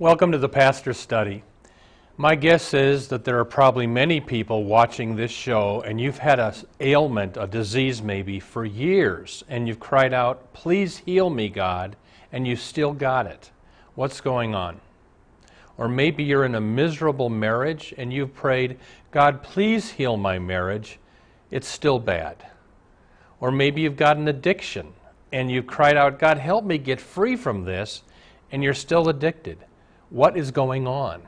Welcome 0.00 0.32
to 0.32 0.38
the 0.38 0.48
Pastor 0.48 0.92
Study. 0.92 1.44
My 2.16 2.34
guess 2.34 2.74
is 2.74 3.06
that 3.08 3.24
there 3.24 3.38
are 3.38 3.44
probably 3.44 3.86
many 3.86 4.20
people 4.20 4.64
watching 4.64 5.14
this 5.14 5.30
show, 5.30 5.82
and 5.82 6.00
you've 6.00 6.18
had 6.18 6.40
an 6.40 6.52
ailment, 6.80 7.36
a 7.36 7.46
disease 7.46 8.02
maybe, 8.02 8.40
for 8.40 8.64
years, 8.64 9.44
and 9.48 9.68
you've 9.68 9.78
cried 9.78 10.12
out, 10.12 10.52
Please 10.52 10.96
heal 10.96 11.30
me, 11.30 11.48
God, 11.48 11.94
and 12.32 12.44
you 12.44 12.56
still 12.56 12.92
got 12.92 13.28
it. 13.28 13.52
What's 13.94 14.20
going 14.20 14.52
on? 14.52 14.80
Or 15.78 15.88
maybe 15.88 16.24
you're 16.24 16.44
in 16.44 16.56
a 16.56 16.60
miserable 16.60 17.30
marriage 17.30 17.94
and 17.96 18.12
you've 18.12 18.34
prayed, 18.34 18.80
God, 19.12 19.44
please 19.44 19.92
heal 19.92 20.16
my 20.16 20.40
marriage. 20.40 20.98
It's 21.52 21.68
still 21.68 22.00
bad. 22.00 22.44
Or 23.38 23.52
maybe 23.52 23.82
you've 23.82 23.96
got 23.96 24.16
an 24.16 24.26
addiction 24.26 24.92
and 25.30 25.52
you've 25.52 25.68
cried 25.68 25.96
out, 25.96 26.18
God, 26.18 26.38
help 26.38 26.64
me 26.64 26.78
get 26.78 27.00
free 27.00 27.36
from 27.36 27.62
this, 27.62 28.02
and 28.50 28.60
you're 28.64 28.74
still 28.74 29.08
addicted. 29.08 29.58
What 30.10 30.36
is 30.36 30.50
going 30.50 30.86
on? 30.86 31.22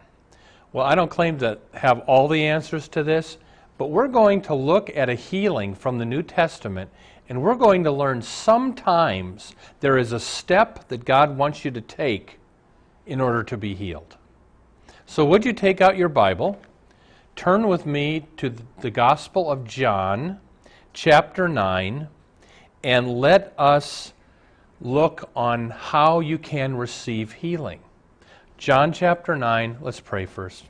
Well, 0.73 0.85
I 0.85 0.95
don't 0.95 1.11
claim 1.11 1.39
to 1.39 1.59
have 1.75 2.01
all 2.01 2.29
the 2.29 2.45
answers 2.45 2.89
to 2.89 3.03
this, 3.03 3.39
but 3.79 3.91
we're 3.91 4.09
going 4.09 4.43
to 4.43 4.55
look 4.55 4.95
at 4.97 5.09
a 5.09 5.15
healing 5.15 5.75
from 5.75 5.99
the 5.99 6.05
New 6.05 6.23
Testament, 6.23 6.91
and 7.29 7.43
we're 7.43 7.55
going 7.55 7.85
to 7.85 7.91
learn 7.91 8.23
sometimes 8.23 9.55
there 9.81 9.99
is 9.99 10.13
a 10.13 10.21
step 10.21 10.89
that 10.89 11.05
God 11.05 11.37
wants 11.37 11.65
you 11.65 11.71
to 11.73 11.81
take 11.81 12.39
in 13.07 13.21
order 13.21 13.43
to 13.45 13.57
be 13.57 13.75
healed. 13.75 14.17
So, 15.07 15.25
would 15.25 15.45
you 15.45 15.53
take 15.53 15.81
out 15.81 15.97
your 15.97 16.09
Bible? 16.09 16.61
Turn 17.37 17.69
with 17.69 17.87
me 17.87 18.27
to 18.39 18.53
the 18.81 18.91
Gospel 18.91 19.51
of 19.51 19.65
John, 19.65 20.41
chapter 20.93 21.49
9, 21.49 22.09
and 22.83 23.13
let 23.13 23.55
us 23.59 24.13
look 24.81 25.31
on 25.37 25.71
how 25.71 26.21
you 26.21 26.39
can 26.39 26.77
receive 26.77 27.33
healing. 27.33 27.81
John 28.59 28.91
chapter 28.91 29.37
9, 29.37 29.79
let's 29.83 30.01
pray 30.01 30.25
first. 30.25 30.65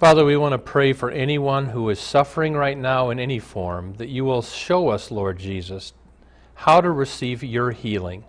Father, 0.00 0.24
we 0.24 0.36
want 0.36 0.52
to 0.52 0.58
pray 0.58 0.92
for 0.92 1.08
anyone 1.08 1.66
who 1.66 1.88
is 1.88 2.00
suffering 2.00 2.54
right 2.54 2.76
now 2.76 3.10
in 3.10 3.20
any 3.20 3.38
form, 3.38 3.94
that 3.94 4.08
you 4.08 4.24
will 4.24 4.42
show 4.42 4.88
us, 4.88 5.12
Lord 5.12 5.38
Jesus, 5.38 5.92
how 6.54 6.80
to 6.80 6.90
receive 6.90 7.44
your 7.44 7.70
healing. 7.70 8.24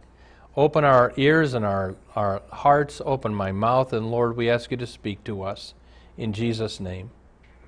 Open 0.56 0.83
our 0.83 1.11
ears 1.17 1.56
and 1.56 1.66
our, 1.66 1.95
our 2.16 2.44
hearts, 2.52 3.02
open 3.03 3.33
my 3.33 3.52
mouth, 3.52 3.94
and 3.94 4.11
Lord, 4.11 4.38
we 4.38 4.47
ask 4.47 4.69
you 4.69 4.78
to 4.78 4.88
speak 4.88 5.23
to 5.23 5.41
us. 5.41 5.73
In 6.17 6.34
Jesus' 6.34 6.80
name, 6.80 7.09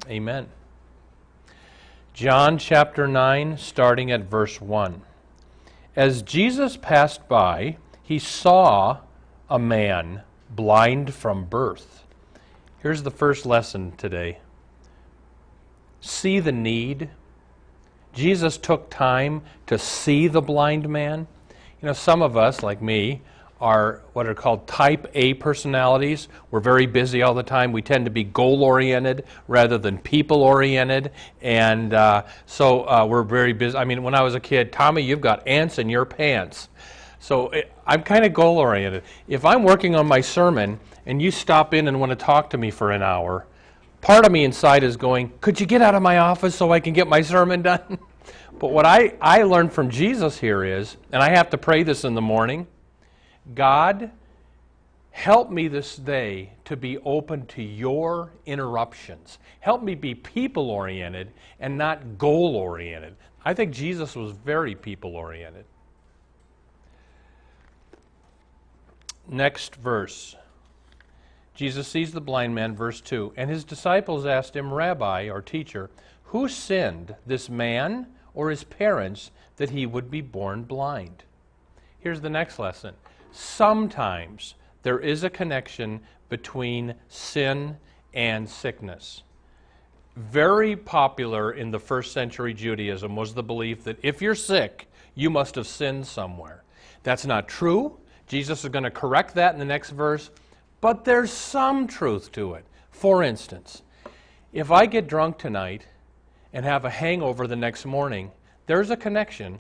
amen. 0.08 0.48
John 2.14 2.60
chapter 2.60 3.08
9, 3.08 3.58
starting 3.58 4.12
at 4.12 4.30
verse 4.30 4.62
1. 4.62 5.02
As 5.96 6.22
Jesus 6.22 6.78
passed 6.78 7.28
by, 7.28 7.78
he 8.04 8.20
saw 8.20 9.00
a 9.52 9.60
man 9.60 10.22
blind 10.50 11.14
from 11.14 11.44
birth. 11.44 12.06
Here's 12.80 13.04
the 13.04 13.12
first 13.12 13.46
lesson 13.46 13.92
today 13.98 14.40
see 16.00 16.40
the 16.40 16.54
need. 16.54 17.10
Jesus 18.14 18.58
took 18.58 18.90
time 18.90 19.42
to 19.68 19.78
see 19.78 20.28
the 20.28 20.42
blind 20.42 20.90
man. 20.90 21.28
You 21.82 21.88
know, 21.88 21.94
some 21.94 22.22
of 22.22 22.36
us, 22.36 22.64
like 22.64 22.82
me, 22.82 23.22
are 23.60 24.02
what 24.14 24.26
are 24.26 24.34
called 24.34 24.68
type 24.68 25.10
A 25.14 25.36
personalities. 25.36 26.28
We're 26.50 26.62
very 26.62 26.86
busy 26.86 27.22
all 27.22 27.34
the 27.34 27.44
time. 27.44 27.72
We 27.72 27.82
tend 27.82 28.06
to 28.06 28.12
be 28.12 28.24
goal 28.24 28.64
oriented 28.64 29.26
rather 29.48 29.78
than 29.78 29.98
people 29.98 30.42
oriented. 30.44 31.12
And 31.42 31.94
uh, 31.94 32.24
so 32.46 32.82
uh, 32.82 33.06
we're 33.06 33.24
very 33.24 33.54
busy. 33.54 33.78
I 33.78 33.84
mean, 33.84 34.02
when 34.02 34.16
I 34.16 34.22
was 34.24 34.34
a 34.34 34.40
kid, 34.40 34.72
Tommy, 34.72 35.04
you've 35.04 35.22
got 35.22 35.46
ants 35.48 35.78
in 35.78 35.90
your 35.90 36.06
pants. 36.06 36.70
So 37.22 37.50
it, 37.52 37.72
I'm 37.86 38.02
kind 38.02 38.26
of 38.26 38.34
goal 38.34 38.58
oriented. 38.58 39.04
If 39.28 39.46
I'm 39.46 39.64
working 39.64 39.96
on 39.96 40.08
my 40.08 40.22
sermon 40.22 40.80
and 41.06 41.22
you 41.22 41.30
stop 41.30 41.72
in 41.72 41.88
and 41.88 42.00
want 42.00 42.10
to 42.10 42.16
talk 42.16 42.50
to 42.50 42.58
me 42.58 42.72
for 42.72 42.90
an 42.90 43.04
hour, 43.04 43.46
part 44.02 44.26
of 44.26 44.32
me 44.32 44.44
inside 44.44 44.84
is 44.84 44.98
going, 44.98 45.32
Could 45.40 45.60
you 45.60 45.68
get 45.68 45.84
out 45.84 45.94
of 45.94 46.02
my 46.02 46.18
office 46.18 46.56
so 46.56 46.74
I 46.74 46.80
can 46.80 46.94
get 46.94 47.08
my 47.08 47.22
sermon 47.22 47.62
done? 47.62 48.00
but 48.58 48.72
what 48.72 48.88
I, 48.88 49.14
I 49.22 49.44
learned 49.44 49.72
from 49.72 49.92
Jesus 49.92 50.40
here 50.40 50.64
is, 50.64 50.98
and 51.12 51.22
I 51.22 51.30
have 51.30 51.52
to 51.52 51.60
pray 51.60 51.84
this 51.84 52.04
in 52.04 52.16
the 52.16 52.22
morning 52.22 52.66
God, 53.54 54.10
help 55.12 55.52
me 55.52 55.68
this 55.68 55.98
day 55.98 56.54
to 56.66 56.76
be 56.76 56.98
open 57.00 57.46
to 57.48 57.62
your 57.62 58.34
interruptions. 58.48 59.38
Help 59.60 59.84
me 59.84 59.94
be 59.94 60.16
people 60.16 60.72
oriented 60.72 61.34
and 61.60 61.78
not 61.78 62.18
goal 62.18 62.56
oriented. 62.56 63.16
I 63.46 63.54
think 63.54 63.74
Jesus 63.74 64.16
was 64.16 64.32
very 64.32 64.74
people 64.74 65.16
oriented. 65.16 65.66
Next 69.28 69.76
verse. 69.76 70.36
Jesus 71.54 71.88
sees 71.88 72.12
the 72.12 72.22
blind 72.22 72.56
man, 72.56 72.76
verse 72.76 73.02
2. 73.02 73.34
And 73.38 73.50
his 73.50 73.64
disciples 73.64 74.26
asked 74.26 74.56
him, 74.56 74.74
Rabbi, 74.74 75.30
or 75.30 75.42
teacher, 75.42 75.90
who 76.26 76.48
sinned, 76.48 77.16
this 77.26 77.50
man 77.50 78.08
or 78.34 78.50
his 78.50 78.64
parents, 78.64 79.32
that 79.58 79.70
he 79.72 79.86
would 79.86 80.10
be 80.10 80.22
born 80.22 80.64
blind? 80.64 81.24
Here's 82.00 82.22
the 82.22 82.30
next 82.30 82.58
lesson. 82.58 82.96
Sometimes 83.32 84.56
there 84.84 85.00
is 85.00 85.24
a 85.24 85.30
connection 85.30 86.02
between 86.30 86.96
sin 87.10 87.78
and 88.14 88.50
sickness. 88.50 89.24
Very 90.16 90.76
popular 90.76 91.52
in 91.52 91.72
the 91.72 91.80
first 91.80 92.12
century 92.12 92.54
Judaism 92.54 93.16
was 93.16 93.34
the 93.34 93.44
belief 93.44 93.84
that 93.84 94.00
if 94.02 94.22
you're 94.22 94.36
sick, 94.36 94.88
you 95.16 95.30
must 95.30 95.56
have 95.56 95.68
sinned 95.68 96.08
somewhere. 96.08 96.64
That's 97.04 97.26
not 97.26 97.48
true. 97.48 97.98
Jesus 98.32 98.64
is 98.64 98.70
going 98.70 98.86
to 98.86 98.92
correct 98.92 99.36
that 99.36 99.52
in 99.52 99.60
the 99.60 99.66
next 99.66 99.90
verse, 99.90 100.32
but 100.80 101.04
there's 101.04 101.30
some 101.30 101.86
truth 101.86 102.32
to 102.32 102.54
it. 102.54 102.64
For 102.90 103.24
instance, 103.24 103.82
if 104.54 104.72
I 104.72 104.86
get 104.86 105.10
drunk 105.10 105.38
tonight 105.38 105.86
and 106.54 106.64
have 106.64 106.86
a 106.86 106.90
hangover 106.90 107.46
the 107.46 107.58
next 107.58 107.86
morning, 107.86 108.32
there's 108.68 108.90
a 108.90 108.96
connection 108.96 109.60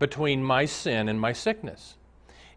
between 0.00 0.42
my 0.42 0.64
sin 0.64 1.08
and 1.08 1.20
my 1.20 1.32
sickness. 1.32 1.94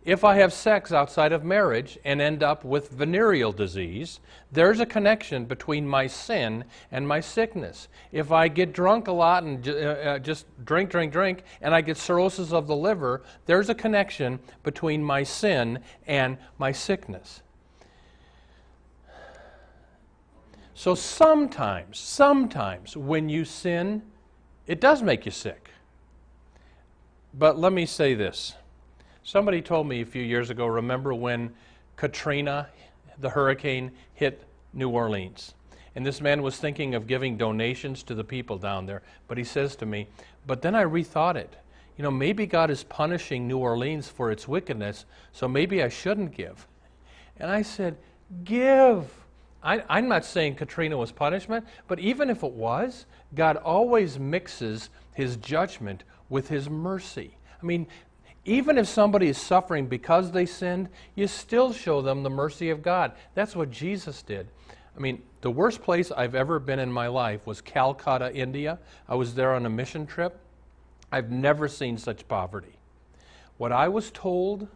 If 0.07 0.23
I 0.23 0.35
have 0.35 0.53
sex 0.53 0.93
outside 0.93 1.33
of 1.33 1.43
marriage 1.43 1.99
and 2.05 2.21
end 2.21 2.41
up 2.41 2.63
with 2.63 2.91
venereal 2.91 3.51
disease, 3.51 4.21
there's 4.53 4.79
a 4.79 4.85
connection 4.85 5.43
between 5.43 5.85
my 5.85 6.07
sin 6.07 6.63
and 6.93 7.05
my 7.05 7.19
sickness. 7.19 7.89
If 8.13 8.31
I 8.31 8.47
get 8.47 8.71
drunk 8.71 9.09
a 9.09 9.11
lot 9.11 9.43
and 9.43 9.67
uh, 9.67 9.71
uh, 9.71 10.19
just 10.19 10.45
drink, 10.63 10.91
drink, 10.91 11.11
drink, 11.11 11.43
and 11.61 11.75
I 11.75 11.81
get 11.81 11.97
cirrhosis 11.97 12.53
of 12.53 12.67
the 12.67 12.75
liver, 12.75 13.21
there's 13.47 13.67
a 13.67 13.75
connection 13.75 14.39
between 14.63 15.03
my 15.03 15.23
sin 15.23 15.79
and 16.07 16.37
my 16.57 16.71
sickness. 16.71 17.41
So 20.73 20.95
sometimes, 20.95 21.99
sometimes 21.99 22.95
when 22.95 23.27
you 23.27 23.43
sin, 23.43 24.03
it 24.67 24.79
does 24.79 25.01
make 25.03 25.25
you 25.25 25.33
sick. 25.33 25.69
But 27.33 27.59
let 27.59 27.73
me 27.73 27.85
say 27.85 28.13
this 28.13 28.55
Somebody 29.27 29.61
told 29.61 29.87
me 29.87 29.99
a 29.99 30.05
few 30.05 30.23
years 30.23 30.49
ago, 30.51 30.67
remember 30.67 31.13
when 31.13 31.53
Katrina, 31.97 32.69
the 33.19 33.29
hurricane, 33.29 33.91
hit 34.13 34.41
New 34.71 34.87
Orleans? 34.87 35.53
And 35.95 36.05
this 36.05 36.21
man 36.21 36.41
was 36.41 36.55
thinking 36.55 36.95
of 36.95 37.07
giving 37.07 37.35
donations 37.35 38.03
to 38.03 38.15
the 38.15 38.23
people 38.23 38.57
down 38.57 38.85
there. 38.85 39.01
But 39.27 39.37
he 39.37 39.43
says 39.43 39.75
to 39.75 39.85
me, 39.85 40.07
But 40.45 40.61
then 40.61 40.75
I 40.75 40.85
rethought 40.85 41.35
it. 41.35 41.57
You 41.97 42.03
know, 42.03 42.09
maybe 42.09 42.45
God 42.45 42.71
is 42.71 42.85
punishing 42.85 43.49
New 43.49 43.57
Orleans 43.57 44.07
for 44.07 44.31
its 44.31 44.47
wickedness, 44.47 45.03
so 45.33 45.45
maybe 45.45 45.83
I 45.83 45.89
shouldn't 45.89 46.31
give. 46.31 46.65
And 47.35 47.51
I 47.51 47.63
said, 47.63 47.97
Give. 48.45 49.11
I, 49.61 49.83
am 49.89 50.07
not 50.07 50.23
saying 50.23 50.55
Katrina 50.55 50.95
was 50.95 51.11
punishment, 51.11 51.67
but 51.89 51.99
even 51.99 52.29
if 52.29 52.43
it 52.43 52.53
was, 52.53 53.05
God 53.35 53.57
always 53.57 54.19
mixes 54.19 54.89
his 55.15 55.35
judgment 55.35 56.05
with 56.29 56.47
his 56.47 56.69
mercy. 56.69 57.33
I 57.61 57.65
mean, 57.65 57.87
even 58.47 58.77
if 58.77 58.87
somebody 58.87 59.27
is 59.27 59.37
suffering 59.37 59.87
because 59.87 60.31
they 60.31 60.45
sinned, 60.45 60.87
you 61.15 61.27
still 61.27 61.73
show 61.73 62.01
them 62.01 62.23
the 62.23 62.29
mercy 62.29 62.69
of 62.69 62.81
God. 62.81 63.11
That's 63.35 63.57
what 63.57 63.69
Jesus 63.69 64.23
did. 64.23 64.47
I 64.95 64.99
mean, 64.99 65.21
the 65.41 65.51
worst 65.51 65.83
place 65.83 66.11
I've 66.11 66.33
ever 66.33 66.57
been 66.57 66.79
in 66.79 66.91
my 66.91 67.07
life 67.07 67.45
was 67.45 67.59
Calcutta, 67.59 68.33
India. 68.33 68.79
I 69.07 69.15
was 69.15 69.35
there 69.35 69.53
on 69.53 69.65
a 69.65 69.69
mission 69.69 70.07
trip. 70.07 70.39
I've 71.11 71.29
never 71.29 71.67
seen 71.67 71.97
such 71.97 72.25
poverty. 72.29 72.79
What 73.57 73.73
I 73.73 73.89
was 73.89 74.11
told, 74.11 74.69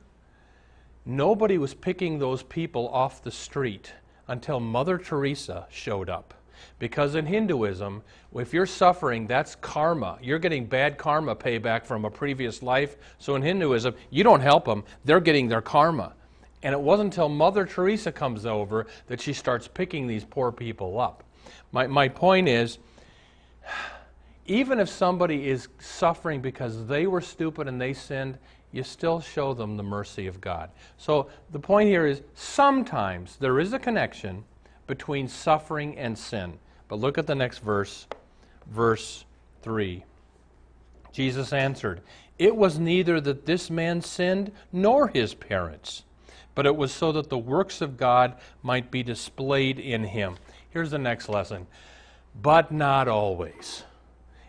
nobody 1.06 1.58
was 1.58 1.74
picking 1.74 2.20
those 2.20 2.44
people 2.44 2.90
off 2.90 3.24
the 3.24 3.32
street 3.32 3.94
until 4.28 4.60
Mother 4.60 4.98
Teresa 4.98 5.66
showed 5.70 6.10
up. 6.10 6.34
Because 6.80 7.16
in 7.16 7.26
Hinduism, 7.26 8.04
if 8.36 8.54
you're 8.54 8.66
suffering, 8.66 9.28
that's 9.28 9.56
karma. 9.56 10.18
You're 10.22 10.40
getting 10.40 10.66
bad 10.66 10.98
karma 10.98 11.36
payback 11.36 11.86
from 11.86 12.06
a 12.06 12.10
previous 12.10 12.64
life. 12.64 12.98
So 13.20 13.36
in 13.36 13.42
Hinduism, 13.42 13.96
you 14.10 14.24
don't 14.24 14.42
help 14.42 14.66
them, 14.66 14.84
they're 15.06 15.20
getting 15.20 15.48
their 15.48 15.62
karma. 15.62 16.14
And 16.64 16.74
it 16.74 16.80
wasn't 16.80 17.08
until 17.08 17.30
Mother 17.30 17.66
Teresa 17.66 18.12
comes 18.12 18.46
over 18.46 18.88
that 19.08 19.20
she 19.20 19.34
starts 19.34 19.68
picking 19.68 20.08
these 20.08 20.24
poor 20.24 20.52
people 20.52 21.00
up. 21.00 21.24
My, 21.72 21.88
my 21.88 22.08
point 22.08 22.48
is, 22.48 22.78
even 24.46 24.80
if 24.80 24.90
somebody 24.90 25.48
is 25.50 25.68
suffering 25.80 26.42
because 26.42 26.86
they 26.88 27.08
were 27.08 27.22
stupid 27.22 27.68
and 27.68 27.80
they 27.80 27.94
sinned, 27.94 28.38
you 28.72 28.84
still 28.84 29.20
show 29.20 29.54
them 29.54 29.78
the 29.78 29.84
mercy 29.84 30.28
of 30.28 30.40
God. 30.40 30.70
So 30.98 31.30
the 31.52 31.60
point 31.60 31.90
here 31.90 32.06
is 32.06 32.22
sometimes 32.36 33.38
there 33.38 33.60
is 33.60 33.74
a 33.74 33.80
connection 33.80 34.44
between 34.92 35.26
suffering 35.26 35.98
and 35.98 36.18
sin. 36.18 36.60
But 36.90 37.00
look 37.00 37.18
at 37.18 37.26
the 37.26 37.34
next 37.34 37.60
verse, 37.60 38.08
verse 38.68 39.24
3. 39.62 40.04
Jesus 41.14 41.54
answered, 41.54 42.02
It 42.38 42.54
was 42.54 42.78
neither 42.78 43.22
that 43.22 43.46
this 43.46 43.70
man 43.70 44.02
sinned 44.02 44.52
nor 44.74 45.08
his 45.08 45.34
parents, 45.34 46.04
but 46.56 46.66
it 46.66 46.76
was 46.76 46.92
so 46.92 47.14
that 47.14 47.30
the 47.30 47.38
works 47.38 47.80
of 47.80 47.96
God 47.96 48.36
might 48.64 48.92
be 48.92 49.02
displayed 49.02 49.80
in 49.80 50.04
him. 50.04 50.36
Here's 50.72 50.92
the 50.92 51.00
next 51.00 51.30
lesson. 51.30 51.68
But 52.42 52.74
not 52.74 53.08
always. 53.08 53.86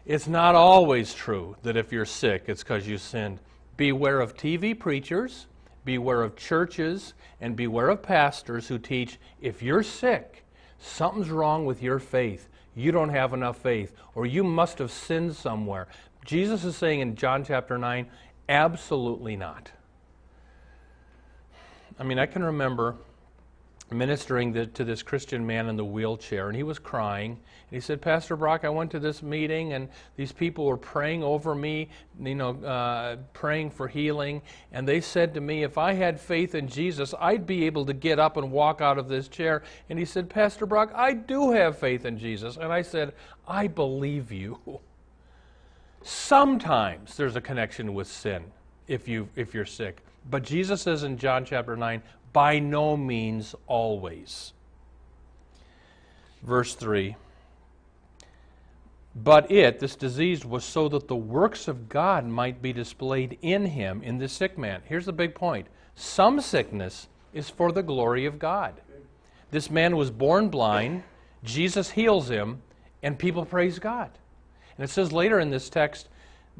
It's 0.05 0.27
not 0.27 0.57
always 0.57 1.15
true 1.15 1.55
that 1.63 1.77
if 1.77 1.93
you're 1.93 2.05
sick, 2.05 2.47
it's 2.49 2.65
because 2.65 2.89
you 2.89 2.99
sinned. 2.99 3.39
Beware 3.77 4.19
of 4.19 4.37
TV 4.37 4.77
preachers, 4.77 5.47
beware 5.85 6.23
of 6.23 6.37
churches, 6.37 7.15
and 7.41 7.57
beware 7.57 7.89
of 7.89 8.03
pastors 8.03 8.69
who 8.69 8.79
teach 8.79 9.19
if 9.41 9.63
you're 9.63 9.83
sick, 9.83 10.45
something's 10.79 11.31
wrong 11.31 11.67
with 11.67 11.83
your 11.83 11.99
faith. 11.99 12.49
You 12.75 12.93
don't 12.93 13.11
have 13.11 13.35
enough 13.35 13.59
faith, 13.59 13.95
or 14.15 14.25
you 14.27 14.45
must 14.45 14.79
have 14.79 14.91
sinned 14.91 15.35
somewhere. 15.37 15.89
Jesus 16.25 16.65
is 16.65 16.77
saying 16.77 17.01
in 17.01 17.17
John 17.17 17.45
chapter 17.45 17.77
9, 17.77 18.07
absolutely 18.49 19.37
not. 19.37 19.71
I 21.99 22.05
mean, 22.05 22.19
I 22.19 22.27
can 22.27 22.43
remember 22.43 22.97
ministering 23.93 24.53
the, 24.53 24.67
to 24.67 24.85
this 24.85 25.03
Christian 25.03 25.47
man 25.47 25.69
in 25.69 25.77
the 25.77 25.85
wheelchair, 25.85 26.49
and 26.49 26.57
he 26.57 26.63
was 26.63 26.79
crying. 26.79 27.33
And 27.33 27.71
he 27.71 27.81
said, 27.81 28.01
Pastor 28.01 28.37
Brock, 28.37 28.65
I 28.65 28.69
went 28.69 28.91
to 28.93 28.99
this 28.99 29.23
meeting, 29.23 29.73
and 29.73 29.89
these 30.17 30.33
people 30.33 30.67
were 30.67 30.77
praying 30.77 31.23
over 31.23 31.55
me, 31.55 31.89
you 32.21 32.35
know, 32.35 32.51
uh, 32.65 33.17
praying 33.33 33.71
for 33.71 33.89
healing. 33.89 34.43
And 34.73 34.87
they 34.87 35.01
said 35.01 35.35
to 35.35 35.41
me, 35.41 35.63
if 35.63 35.79
I 35.79 35.93
had 35.93 36.21
faith 36.21 36.55
in 36.55 36.69
Jesus, 36.69 37.15
I'd 37.19 37.47
be 37.47 37.65
able 37.65 37.87
to 37.87 37.93
get 37.93 38.19
up 38.19 38.37
and 38.37 38.51
walk 38.51 38.81
out 38.81 38.99
of 38.99 39.09
this 39.09 39.29
chair. 39.29 39.63
And 39.89 39.99
he 39.99 40.05
said, 40.05 40.29
Pastor 40.29 40.67
Brock, 40.67 40.93
I 40.95 41.13
do 41.13 41.53
have 41.53 41.79
faith 41.79 42.05
in 42.05 42.19
Jesus. 42.19 42.57
And 42.57 42.73
I 42.73 42.83
said, 42.83 43.15
I 43.47 43.67
believe 43.67 44.33
you. 44.33 44.81
Sometimes 46.03 47.17
there's 47.17 47.37
a 47.37 47.41
connection 47.41 47.95
with 47.95 48.09
sin 48.09 48.45
if, 48.89 49.09
you, 49.09 49.29
if 49.37 49.55
you're 49.55 49.65
sick. 49.65 50.03
But 50.31 50.45
Jesus 50.45 50.83
says 50.83 51.03
in 51.03 51.19
John 51.19 51.45
chapter 51.45 51.77
9, 51.77 52.03
by 52.33 52.59
no 52.59 52.97
means 52.97 53.55
always. 53.67 54.53
Verse 56.43 56.75
3 56.75 57.17
But 59.15 59.51
it, 59.51 59.81
this 59.81 59.97
disease, 59.97 60.45
was 60.45 60.65
so 60.65 60.89
that 60.89 61.09
the 61.09 61.17
works 61.17 61.69
of 61.69 61.89
God 61.89 62.27
might 62.27 62.63
be 62.63 62.73
displayed 62.73 63.39
in 63.43 63.67
him, 63.67 64.03
in 64.03 64.19
the 64.19 64.29
sick 64.29 64.59
man. 64.59 64.83
Here's 64.85 65.07
the 65.07 65.13
big 65.13 65.35
point 65.35 65.67
some 65.95 66.41
sickness 66.41 67.09
is 67.33 67.49
for 67.49 67.73
the 67.73 67.83
glory 67.83 68.27
of 68.27 68.39
God. 68.39 68.81
This 69.51 69.71
man 69.71 69.97
was 69.97 70.11
born 70.11 70.49
blind, 70.49 71.03
Jesus 71.45 71.91
heals 71.91 72.31
him, 72.31 72.63
and 73.03 73.19
people 73.19 73.45
praise 73.45 73.79
God. 73.79 74.11
And 74.77 74.85
it 74.85 74.91
says 74.91 75.13
later 75.13 75.39
in 75.39 75.51
this 75.51 75.69
text, 75.69 76.09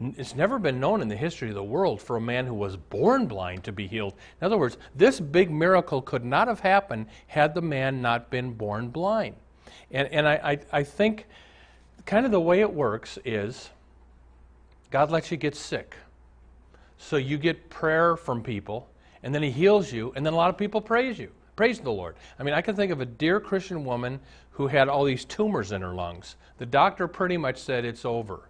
it's 0.01 0.35
never 0.35 0.59
been 0.59 0.81
known 0.81 1.03
in 1.03 1.09
the 1.09 1.17
history 1.17 1.49
of 1.49 1.55
the 1.55 1.63
world 1.63 2.01
for 2.01 2.17
a 2.17 2.21
man 2.21 2.47
who 2.47 2.55
was 2.55 2.77
born 2.77 3.27
blind 3.27 3.65
to 3.65 3.73
be 3.73 3.87
healed. 3.87 4.15
In 4.41 4.47
other 4.47 4.57
words, 4.57 4.79
this 4.95 5.21
big 5.21 5.51
miracle 5.51 6.01
could 6.01 6.25
not 6.25 6.49
have 6.49 6.61
happened 6.61 7.07
had 7.27 7.55
the 7.55 7.63
man 7.63 8.01
not 8.01 8.31
been 8.31 8.55
born 8.55 8.89
blind. 8.89 9.37
And, 9.91 10.09
and 10.09 10.27
I, 10.27 10.35
I, 10.73 10.79
I 10.81 10.83
think 10.83 11.27
kind 12.07 12.25
of 12.25 12.33
the 12.33 12.41
way 12.41 12.61
it 12.61 12.73
works 12.73 13.19
is 13.25 13.71
God 14.91 15.11
lets 15.11 15.31
you 15.31 15.37
get 15.37 15.55
sick. 15.55 15.95
So 16.99 17.17
you 17.17 17.37
get 17.37 17.69
prayer 17.69 18.17
from 18.17 18.43
people, 18.43 18.89
and 19.23 19.35
then 19.35 19.43
He 19.43 19.51
heals 19.51 19.93
you, 19.93 20.13
and 20.15 20.25
then 20.25 20.33
a 20.33 20.37
lot 20.37 20.51
of 20.51 20.57
people 20.57 20.81
praise 20.81 21.19
you. 21.19 21.31
Praise 21.57 21.81
the 21.81 21.91
Lord. 21.91 22.17
I 22.39 22.43
mean, 22.43 22.55
I 22.55 22.63
can 22.63 22.77
think 22.77 22.93
of 22.93 23.01
a 23.01 23.07
dear 23.07 23.41
Christian 23.41 23.85
woman 23.85 24.21
who 24.53 24.69
had 24.69 24.89
all 24.89 25.05
these 25.05 25.25
tumors 25.25 25.73
in 25.73 25.83
her 25.83 25.95
lungs. 25.95 26.37
The 26.59 26.67
doctor 26.67 27.09
pretty 27.09 27.37
much 27.37 27.59
said 27.59 27.85
it's 27.85 28.05
over. 28.05 28.49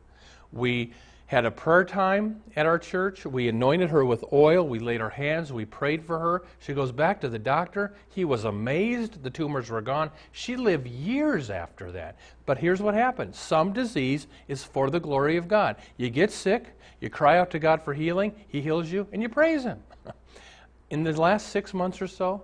We 0.52 0.92
had 1.32 1.46
a 1.46 1.50
prayer 1.50 1.82
time 1.82 2.42
at 2.56 2.66
our 2.66 2.78
church. 2.78 3.24
We 3.24 3.48
anointed 3.48 3.88
her 3.88 4.04
with 4.04 4.22
oil. 4.34 4.68
We 4.68 4.78
laid 4.78 5.00
our 5.00 5.08
hands. 5.08 5.50
We 5.50 5.64
prayed 5.64 6.04
for 6.04 6.18
her. 6.18 6.42
She 6.58 6.74
goes 6.74 6.92
back 6.92 7.22
to 7.22 7.28
the 7.30 7.38
doctor. 7.38 7.94
He 8.10 8.26
was 8.26 8.44
amazed. 8.44 9.22
The 9.22 9.30
tumors 9.30 9.70
were 9.70 9.80
gone. 9.80 10.10
She 10.32 10.56
lived 10.56 10.86
years 10.86 11.48
after 11.48 11.90
that. 11.92 12.18
But 12.44 12.58
here's 12.58 12.82
what 12.82 12.92
happened 12.92 13.34
some 13.34 13.72
disease 13.72 14.26
is 14.46 14.62
for 14.62 14.90
the 14.90 15.00
glory 15.00 15.38
of 15.38 15.48
God. 15.48 15.76
You 15.96 16.10
get 16.10 16.30
sick, 16.30 16.66
you 17.00 17.08
cry 17.08 17.38
out 17.38 17.50
to 17.52 17.58
God 17.58 17.82
for 17.82 17.94
healing, 17.94 18.34
He 18.48 18.60
heals 18.60 18.92
you, 18.92 19.06
and 19.10 19.22
you 19.22 19.30
praise 19.30 19.62
Him. 19.62 19.82
In 20.90 21.02
the 21.02 21.18
last 21.18 21.48
six 21.48 21.72
months 21.72 22.02
or 22.02 22.08
so, 22.08 22.42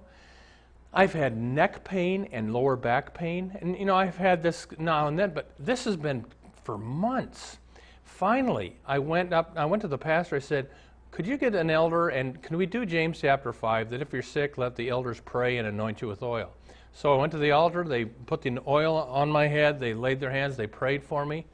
I've 0.95 1.13
had 1.13 1.37
neck 1.37 1.85
pain 1.85 2.27
and 2.33 2.55
lower 2.55 2.75
back 2.75 3.13
pain. 3.13 3.55
And, 3.61 3.79
you 3.79 3.85
know, 3.85 3.97
I've 3.97 4.17
had 4.17 4.43
this 4.43 4.67
now 4.79 5.09
and 5.09 5.19
then, 5.19 5.35
but 5.35 5.51
this 5.59 5.85
has 5.85 5.99
been 5.99 6.25
for 6.65 6.79
months 6.79 7.59
finally, 8.19 8.75
I 8.85 8.99
went 8.99 9.33
up, 9.33 9.53
I 9.55 9.65
went 9.65 9.81
to 9.83 9.89
the 9.89 9.97
pastor, 9.97 10.35
I 10.35 10.41
said, 10.41 10.69
could 11.13 11.25
you 11.25 11.37
get 11.37 11.55
an 11.55 11.71
elder 11.71 12.09
and 12.09 12.43
can 12.43 12.57
we 12.57 12.67
do 12.67 12.85
James 12.85 13.21
chapter 13.21 13.53
5 13.53 13.91
that 13.91 14.03
if 14.03 14.13
you're 14.13 14.23
sick, 14.23 14.59
let 14.59 14.75
the 14.75 14.89
elders 14.89 15.21
pray 15.21 15.59
and 15.59 15.69
anoint 15.69 16.03
you 16.03 16.09
with 16.09 16.21
oil? 16.21 16.53
So 16.93 17.15
I 17.15 17.17
went 17.17 17.31
to 17.31 17.39
the 17.39 17.53
altar, 17.53 17.85
they 17.85 18.07
put 18.07 18.43
the 18.43 18.59
oil 18.67 18.97
on 18.97 19.31
my 19.31 19.47
head, 19.47 19.79
they 19.79 19.95
laid 19.95 20.19
their 20.19 20.33
hands, 20.33 20.57
they 20.57 20.67
prayed 20.67 21.05
for 21.05 21.25
me. 21.25 21.47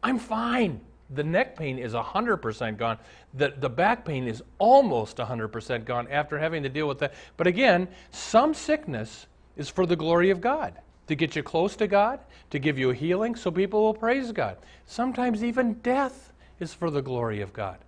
I'm 0.00 0.20
fine. 0.20 0.80
The 1.10 1.24
neck 1.24 1.56
pain 1.56 1.80
is 1.80 1.94
100% 1.94 2.76
gone. 2.76 2.98
The, 3.34 3.54
the 3.58 3.68
back 3.68 4.04
pain 4.04 4.28
is 4.28 4.40
almost 4.58 5.16
100% 5.16 5.84
gone 5.84 6.06
after 6.12 6.38
having 6.38 6.62
to 6.62 6.68
deal 6.68 6.86
with 6.86 7.00
that. 7.00 7.14
But 7.36 7.48
again, 7.48 7.88
some 8.12 8.54
sickness 8.54 9.26
is 9.56 9.68
for 9.68 9.84
the 9.84 9.96
glory 9.96 10.30
of 10.30 10.40
God 10.40 10.74
to 11.08 11.14
get 11.14 11.34
you 11.34 11.42
close 11.42 11.74
to 11.76 11.86
God, 11.86 12.20
to 12.50 12.58
give 12.58 12.78
you 12.78 12.90
a 12.90 12.94
healing 12.94 13.34
so 13.34 13.50
people 13.50 13.82
will 13.82 13.94
praise 13.94 14.30
God. 14.30 14.58
Sometimes 14.86 15.42
even 15.42 15.74
death 15.74 16.32
is 16.60 16.72
for 16.72 16.90
the 16.90 17.02
glory 17.02 17.40
of 17.40 17.52
God. 17.52 17.78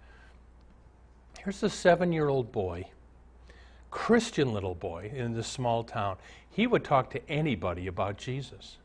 Here's 1.39 1.63
a 1.63 1.71
seven 1.71 2.13
year 2.13 2.29
old 2.29 2.51
boy, 2.51 2.87
Christian 3.91 4.53
little 4.53 4.75
boy 4.75 5.11
in 5.15 5.35
this 5.35 5.47
small 5.47 5.85
town. 5.85 6.17
He 6.51 6.67
would 6.67 6.85
talk 6.85 7.11
to 7.11 7.31
anybody 7.31 7.87
about 7.87 8.17
Jesus. 8.17 8.79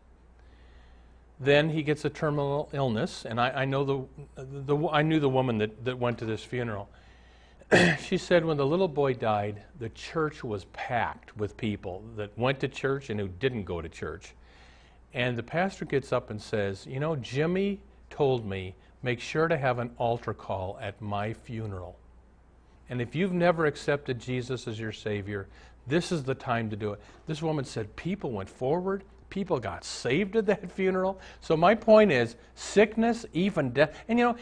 Then 1.39 1.70
he 1.70 1.84
gets 1.84 2.06
a 2.06 2.10
terminal 2.10 2.70
illness, 2.72 3.25
and 3.25 3.42
I, 3.42 3.50
I 3.50 3.65
know 3.65 3.84
the, 3.84 4.44
the, 4.65 4.88
I 4.88 5.01
knew 5.01 5.20
the 5.20 5.30
woman 5.30 5.58
that, 5.58 5.84
that 5.84 6.00
went 6.00 6.18
to 6.20 6.25
this 6.25 6.44
funeral. 6.44 6.88
she 8.00 8.17
said 8.17 8.45
when 8.45 8.57
the 8.57 8.65
little 8.65 8.88
boy 8.88 9.13
died, 9.13 9.63
the 9.79 9.89
church 9.89 10.43
was 10.43 10.65
packed 10.65 11.36
with 11.38 11.57
people 11.57 12.03
that 12.15 12.38
went 12.38 12.60
to 12.60 12.67
church 12.67 13.10
and 13.10 13.19
who 13.19 13.27
didn't 13.27 13.63
go 13.63 13.81
to 13.81 13.89
church. 13.89 14.34
And 15.13 15.38
the 15.38 15.43
pastor 15.43 15.86
gets 15.86 16.12
up 16.12 16.29
and 16.29 16.41
says, 16.41 16.86
You 16.86 17.00
know, 17.00 17.15
Jimmy 17.15 17.79
told 18.10 18.45
me, 18.45 18.75
make 19.01 19.19
sure 19.19 19.48
to 19.48 19.57
have 19.57 19.79
an 19.79 19.91
altar 19.98 20.34
call 20.34 20.77
at 20.81 21.01
my 21.01 21.34
funeral. 21.34 21.98
And 22.89 23.01
if 23.01 23.15
you've 23.15 23.34
never 23.34 23.65
accepted 23.65 24.19
Jesus 24.19 24.67
as 24.67 24.79
your 24.79 24.91
Savior, 24.91 25.48
this 25.88 26.12
is 26.12 26.24
the 26.24 26.36
time 26.36 26.69
to 26.69 26.75
do 26.75 26.93
it. 26.93 27.01
This 27.27 27.41
woman 27.41 27.65
said, 27.65 27.95
People 27.95 28.31
went 28.31 28.50
forward. 28.50 29.03
People 29.29 29.60
got 29.60 29.84
saved 29.84 30.36
at 30.36 30.45
that 30.45 30.72
funeral. 30.72 31.19
So, 31.41 31.57
my 31.57 31.75
point 31.75 32.12
is 32.12 32.36
sickness, 32.53 33.25
even 33.34 33.72
death. 33.72 34.03
And 34.07 34.19
you 34.19 34.25
know, 34.25 34.36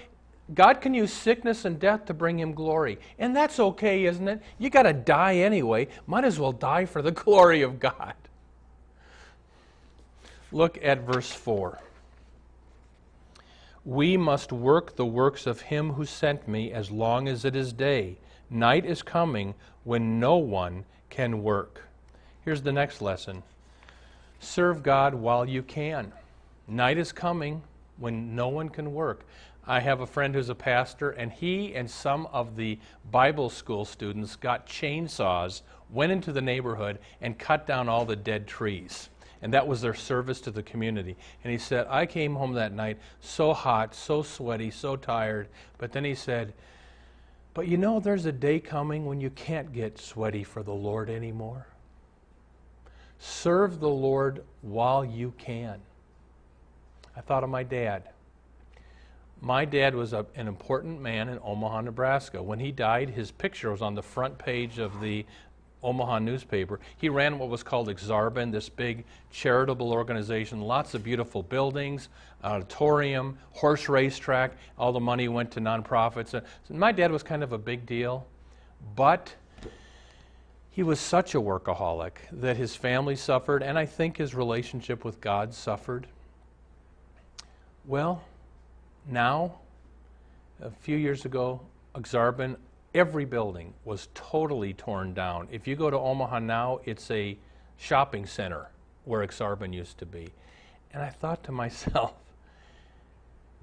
God 0.54 0.82
can 0.82 0.94
use 0.94 1.14
sickness 1.14 1.64
and 1.64 1.80
death 1.80 2.06
to 2.06 2.14
bring 2.14 2.40
him 2.40 2.54
glory. 2.54 3.00
And 3.18 3.36
that's 3.36 3.60
okay, 3.60 4.06
isn't 4.06 4.28
it? 4.28 4.42
You 4.58 4.70
got 4.70 4.84
to 4.84 4.94
die 4.94 5.38
anyway. 5.38 5.88
Might 6.06 6.26
as 6.26 6.38
well 6.40 6.52
die 6.52 6.86
for 6.86 7.02
the 7.02 7.12
glory 7.24 7.62
of 7.62 7.80
God. 7.80 8.16
Look 10.52 10.78
at 10.84 11.02
verse 11.02 11.32
4. 11.32 11.80
We 13.86 14.18
must 14.18 14.52
work 14.52 14.96
the 14.96 15.06
works 15.06 15.48
of 15.48 15.62
him 15.62 15.94
who 15.94 16.06
sent 16.06 16.48
me 16.48 16.72
as 16.72 16.92
long 16.92 17.28
as 17.28 17.44
it 17.44 17.56
is 17.56 17.74
day. 17.74 18.18
Night 18.50 18.86
is 18.86 19.02
coming 19.02 19.56
when 19.84 20.20
no 20.20 20.38
one 20.38 20.86
can 21.10 21.44
work. 21.44 21.82
Here's 22.46 22.62
the 22.62 22.72
next 22.72 23.02
lesson 23.02 23.44
serve 24.40 24.84
God 24.84 25.16
while 25.16 25.48
you 25.48 25.64
can. 25.64 26.12
Night 26.68 26.98
is 26.98 27.12
coming 27.12 27.62
when 27.98 28.36
no 28.36 28.50
one 28.50 28.70
can 28.70 28.94
work. 28.94 29.26
I 29.66 29.80
have 29.80 30.02
a 30.02 30.08
friend 30.08 30.36
who's 30.36 30.50
a 30.50 30.56
pastor, 30.56 31.12
and 31.12 31.32
he 31.32 31.74
and 31.74 31.90
some 31.90 32.28
of 32.34 32.58
the 32.58 32.80
Bible 33.10 33.50
school 33.50 33.86
students 33.86 34.36
got 34.36 34.68
chainsaws, 34.68 35.62
went 35.90 36.12
into 36.12 36.34
the 36.34 36.42
neighborhood, 36.42 37.00
and 37.22 37.38
cut 37.38 37.66
down 37.66 37.88
all 37.88 38.04
the 38.04 38.16
dead 38.16 38.46
trees. 38.46 39.10
And 39.42 39.54
that 39.54 39.68
was 39.68 39.82
their 39.82 39.94
service 39.94 40.42
to 40.42 40.52
the 40.52 40.64
community. 40.64 41.16
And 41.44 41.52
he 41.52 41.58
said, 41.58 41.88
I 41.90 42.06
came 42.06 42.36
home 42.36 42.54
that 42.54 42.74
night 42.74 42.98
so 43.20 43.54
hot, 43.54 43.94
so 43.94 44.22
sweaty, 44.22 44.72
so 44.72 44.96
tired. 44.96 45.48
But 45.78 45.92
then 45.92 46.04
he 46.04 46.16
said, 46.16 46.54
But 47.54 47.68
you 47.68 47.78
know, 47.78 48.00
there's 48.00 48.26
a 48.26 48.32
day 48.32 48.60
coming 48.60 49.06
when 49.06 49.22
you 49.22 49.30
can't 49.30 49.74
get 49.74 50.00
sweaty 50.00 50.44
for 50.44 50.64
the 50.64 50.74
Lord 50.74 51.10
anymore. 51.10 51.68
Serve 53.20 53.80
the 53.80 53.90
Lord 53.90 54.44
while 54.62 55.04
you 55.06 55.34
can. 55.38 55.80
I 57.16 57.22
thought 57.22 57.44
of 57.44 57.50
my 57.50 57.64
dad. 57.64 58.04
My 59.44 59.66
dad 59.66 59.94
was 59.94 60.14
a, 60.14 60.26
an 60.38 60.48
important 60.48 61.02
man 61.02 61.28
in 61.28 61.38
Omaha, 61.44 61.82
Nebraska. 61.82 62.42
When 62.42 62.60
he 62.60 62.72
died, 62.72 63.10
his 63.10 63.30
picture 63.30 63.72
was 63.72 63.82
on 63.82 63.94
the 63.94 64.02
front 64.02 64.38
page 64.38 64.80
of 64.80 65.02
the 65.02 65.26
Omaha 65.84 66.20
newspaper. 66.20 66.80
He 66.96 67.10
ran 67.10 67.38
what 67.38 67.50
was 67.50 67.62
called 67.62 67.90
Ak-Sar-Ben, 67.90 68.52
this 68.52 68.70
big 68.70 69.04
charitable 69.32 69.92
organization, 69.92 70.62
lots 70.62 70.94
of 70.94 71.04
beautiful 71.04 71.44
buildings, 71.44 72.08
auditorium, 72.42 73.38
horse 73.52 73.90
racetrack. 73.90 74.54
All 74.80 74.94
the 74.94 75.02
money 75.02 75.28
went 75.28 75.52
to 75.52 75.60
nonprofits. 75.60 76.34
Uh, 76.34 76.40
so 76.66 76.74
my 76.74 76.94
dad 76.94 77.12
was 77.12 77.22
kind 77.22 77.44
of 77.44 77.52
a 77.52 77.58
big 77.58 77.86
deal, 77.86 78.26
but 78.96 79.36
he 80.72 80.84
was 80.84 81.02
such 81.02 81.36
a 81.36 81.42
workaholic 81.42 82.14
that 82.32 82.56
his 82.56 82.78
family 82.78 83.18
suffered, 83.18 83.62
and 83.62 83.78
I 83.78 83.88
think 83.88 84.16
his 84.16 84.34
relationship 84.34 85.04
with 85.04 85.20
God 85.20 85.54
suffered. 85.54 86.08
Well, 87.86 88.24
now, 89.08 89.60
a 90.62 90.70
few 90.70 90.98
years 90.98 91.26
ago, 91.26 91.62
Ak-Sar-Ben, 91.96 92.56
every 92.94 93.26
building 93.26 93.74
was 93.86 94.10
totally 94.14 94.74
torn 94.74 95.14
down. 95.14 95.48
If 95.52 95.68
you 95.68 95.76
go 95.76 95.90
to 95.90 95.98
Omaha 95.98 96.40
now, 96.40 96.80
it's 96.86 97.10
a 97.12 97.38
shopping 97.78 98.26
center 98.26 98.70
where 99.06 99.24
Ak-Sar-Ben 99.24 99.74
used 99.74 99.98
to 99.98 100.06
be. 100.06 100.30
And 100.94 101.02
I 101.04 101.10
thought 101.10 101.44
to 101.46 101.52
myself, 101.64 102.14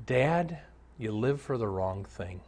Dad, 0.07 0.59
you 0.99 1.13
live 1.13 1.41
for 1.41 1.57
the 1.57 1.69
wrong 1.69 2.05
thing. 2.05 2.41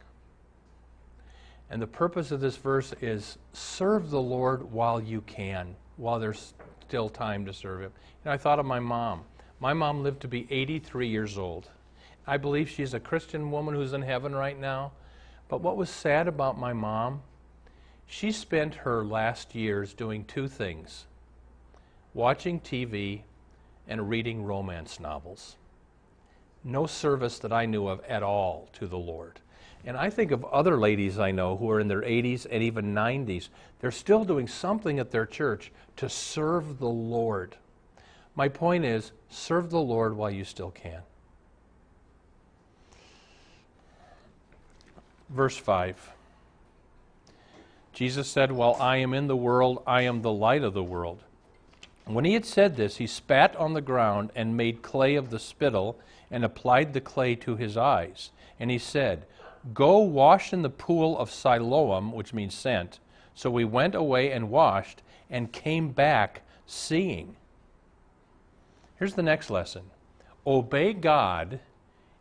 And 1.69 1.81
the 1.81 1.87
purpose 1.87 2.31
of 2.31 2.39
this 2.39 2.57
verse 2.57 2.93
is 3.01 3.37
serve 3.53 4.11
the 4.11 4.21
Lord 4.21 4.71
while 4.71 5.01
you 5.01 5.21
can, 5.21 5.75
while 5.97 6.19
there's 6.19 6.53
still 6.87 7.09
time 7.09 7.45
to 7.45 7.53
serve 7.53 7.81
Him. 7.81 7.91
Know, 8.25 8.31
I 8.31 8.37
thought 8.37 8.59
of 8.59 8.65
my 8.65 8.79
mom. 8.79 9.23
My 9.59 9.73
mom 9.73 10.03
lived 10.03 10.21
to 10.21 10.27
be 10.27 10.45
83 10.51 11.07
years 11.07 11.37
old. 11.37 11.69
I 12.25 12.37
believe 12.37 12.69
she's 12.69 12.93
a 12.93 12.99
Christian 12.99 13.51
woman 13.51 13.75
who's 13.75 13.93
in 13.93 14.01
heaven 14.01 14.35
right 14.35 14.59
now. 14.59 14.93
But 15.49 15.61
what 15.61 15.77
was 15.77 15.89
sad 15.89 16.27
about 16.27 16.57
my 16.57 16.73
mom, 16.73 17.21
she 18.05 18.31
spent 18.31 18.75
her 18.75 19.03
last 19.03 19.55
years 19.55 19.93
doing 19.93 20.25
two 20.25 20.47
things 20.47 21.05
watching 22.13 22.59
TV 22.59 23.21
and 23.87 24.09
reading 24.09 24.43
romance 24.43 24.99
novels. 24.99 25.55
No 26.63 26.85
service 26.85 27.39
that 27.39 27.51
I 27.51 27.65
knew 27.65 27.87
of 27.87 28.01
at 28.05 28.23
all 28.23 28.69
to 28.73 28.87
the 28.87 28.97
Lord. 28.97 29.39
And 29.85 29.97
I 29.97 30.09
think 30.09 30.31
of 30.31 30.45
other 30.45 30.77
ladies 30.77 31.19
I 31.19 31.31
know 31.31 31.57
who 31.57 31.69
are 31.69 31.79
in 31.79 31.89
their 31.89 32.01
80s 32.01 32.45
and 32.49 32.63
even 32.63 32.93
90s. 32.93 33.49
They're 33.79 33.91
still 33.91 34.23
doing 34.23 34.47
something 34.47 34.99
at 34.99 35.11
their 35.11 35.25
church 35.25 35.71
to 35.97 36.07
serve 36.07 36.79
the 36.79 36.87
Lord. 36.87 37.57
My 38.35 38.47
point 38.47 38.85
is 38.85 39.11
serve 39.29 39.69
the 39.69 39.81
Lord 39.81 40.15
while 40.15 40.31
you 40.31 40.45
still 40.45 40.71
can. 40.71 41.01
Verse 45.33 45.57
5 45.57 46.11
Jesus 47.91 48.27
said, 48.27 48.51
While 48.51 48.75
I 48.79 48.97
am 48.97 49.13
in 49.13 49.27
the 49.27 49.35
world, 49.35 49.83
I 49.85 50.01
am 50.01 50.21
the 50.21 50.31
light 50.31 50.63
of 50.63 50.73
the 50.73 50.83
world. 50.83 51.23
When 52.05 52.25
he 52.25 52.33
had 52.33 52.45
said 52.45 52.75
this, 52.75 52.97
he 52.97 53.07
spat 53.07 53.55
on 53.55 53.73
the 53.73 53.81
ground 53.81 54.31
and 54.35 54.57
made 54.57 54.81
clay 54.81 55.15
of 55.15 55.29
the 55.29 55.39
spittle 55.39 55.99
and 56.29 56.43
applied 56.43 56.93
the 56.93 57.01
clay 57.01 57.35
to 57.35 57.55
his 57.55 57.77
eyes. 57.77 58.31
And 58.59 58.69
he 58.71 58.77
said, 58.77 59.25
Go 59.73 59.99
wash 59.99 60.53
in 60.53 60.63
the 60.63 60.69
pool 60.69 61.17
of 61.17 61.31
Siloam, 61.31 62.11
which 62.11 62.33
means 62.33 62.53
sent. 62.53 62.99
So 63.35 63.49
we 63.49 63.63
went 63.63 63.95
away 63.95 64.31
and 64.31 64.49
washed 64.49 65.01
and 65.29 65.51
came 65.51 65.89
back 65.89 66.41
seeing. 66.65 67.35
Here's 68.97 69.13
the 69.13 69.23
next 69.23 69.49
lesson 69.49 69.83
Obey 70.45 70.93
God 70.93 71.59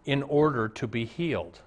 in 0.04 0.22
order 0.22 0.68
to 0.68 0.86
be 0.86 1.04
healed. 1.04 1.60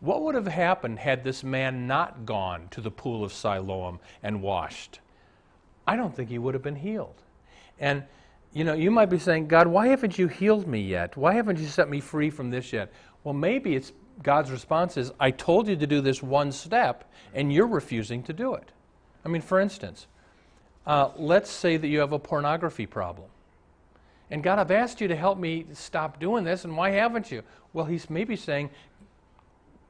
What 0.00 0.22
would 0.22 0.34
have 0.34 0.46
happened 0.46 0.98
had 0.98 1.24
this 1.24 1.44
man 1.44 1.86
not 1.86 2.24
gone 2.24 2.68
to 2.70 2.80
the 2.80 2.90
pool 2.90 3.22
of 3.22 3.32
Siloam 3.32 4.00
and 4.22 4.42
washed? 4.42 5.00
I 5.86 5.96
don't 5.96 6.14
think 6.14 6.30
he 6.30 6.38
would 6.38 6.54
have 6.54 6.62
been 6.62 6.76
healed. 6.76 7.22
And, 7.78 8.04
you 8.52 8.64
know, 8.64 8.72
you 8.72 8.90
might 8.90 9.10
be 9.10 9.18
saying, 9.18 9.48
God, 9.48 9.66
why 9.66 9.88
haven't 9.88 10.18
you 10.18 10.28
healed 10.28 10.66
me 10.66 10.80
yet? 10.80 11.16
Why 11.16 11.34
haven't 11.34 11.58
you 11.58 11.66
set 11.66 11.88
me 11.88 12.00
free 12.00 12.30
from 12.30 12.50
this 12.50 12.72
yet? 12.72 12.92
Well, 13.24 13.34
maybe 13.34 13.74
it's 13.74 13.92
God's 14.22 14.50
response 14.50 14.96
is, 14.96 15.12
I 15.18 15.30
told 15.30 15.68
you 15.68 15.76
to 15.76 15.86
do 15.86 16.00
this 16.00 16.22
one 16.22 16.52
step, 16.52 17.10
and 17.34 17.52
you're 17.52 17.66
refusing 17.66 18.22
to 18.24 18.32
do 18.32 18.54
it. 18.54 18.70
I 19.24 19.28
mean, 19.28 19.42
for 19.42 19.60
instance, 19.60 20.06
uh, 20.86 21.10
let's 21.16 21.50
say 21.50 21.76
that 21.76 21.88
you 21.88 22.00
have 22.00 22.12
a 22.12 22.18
pornography 22.18 22.86
problem. 22.86 23.28
And 24.30 24.42
God, 24.42 24.58
I've 24.58 24.70
asked 24.70 25.00
you 25.00 25.08
to 25.08 25.16
help 25.16 25.38
me 25.38 25.66
stop 25.72 26.20
doing 26.20 26.44
this, 26.44 26.64
and 26.64 26.76
why 26.76 26.90
haven't 26.90 27.30
you? 27.30 27.42
Well, 27.72 27.86
He's 27.86 28.08
maybe 28.10 28.36
saying, 28.36 28.70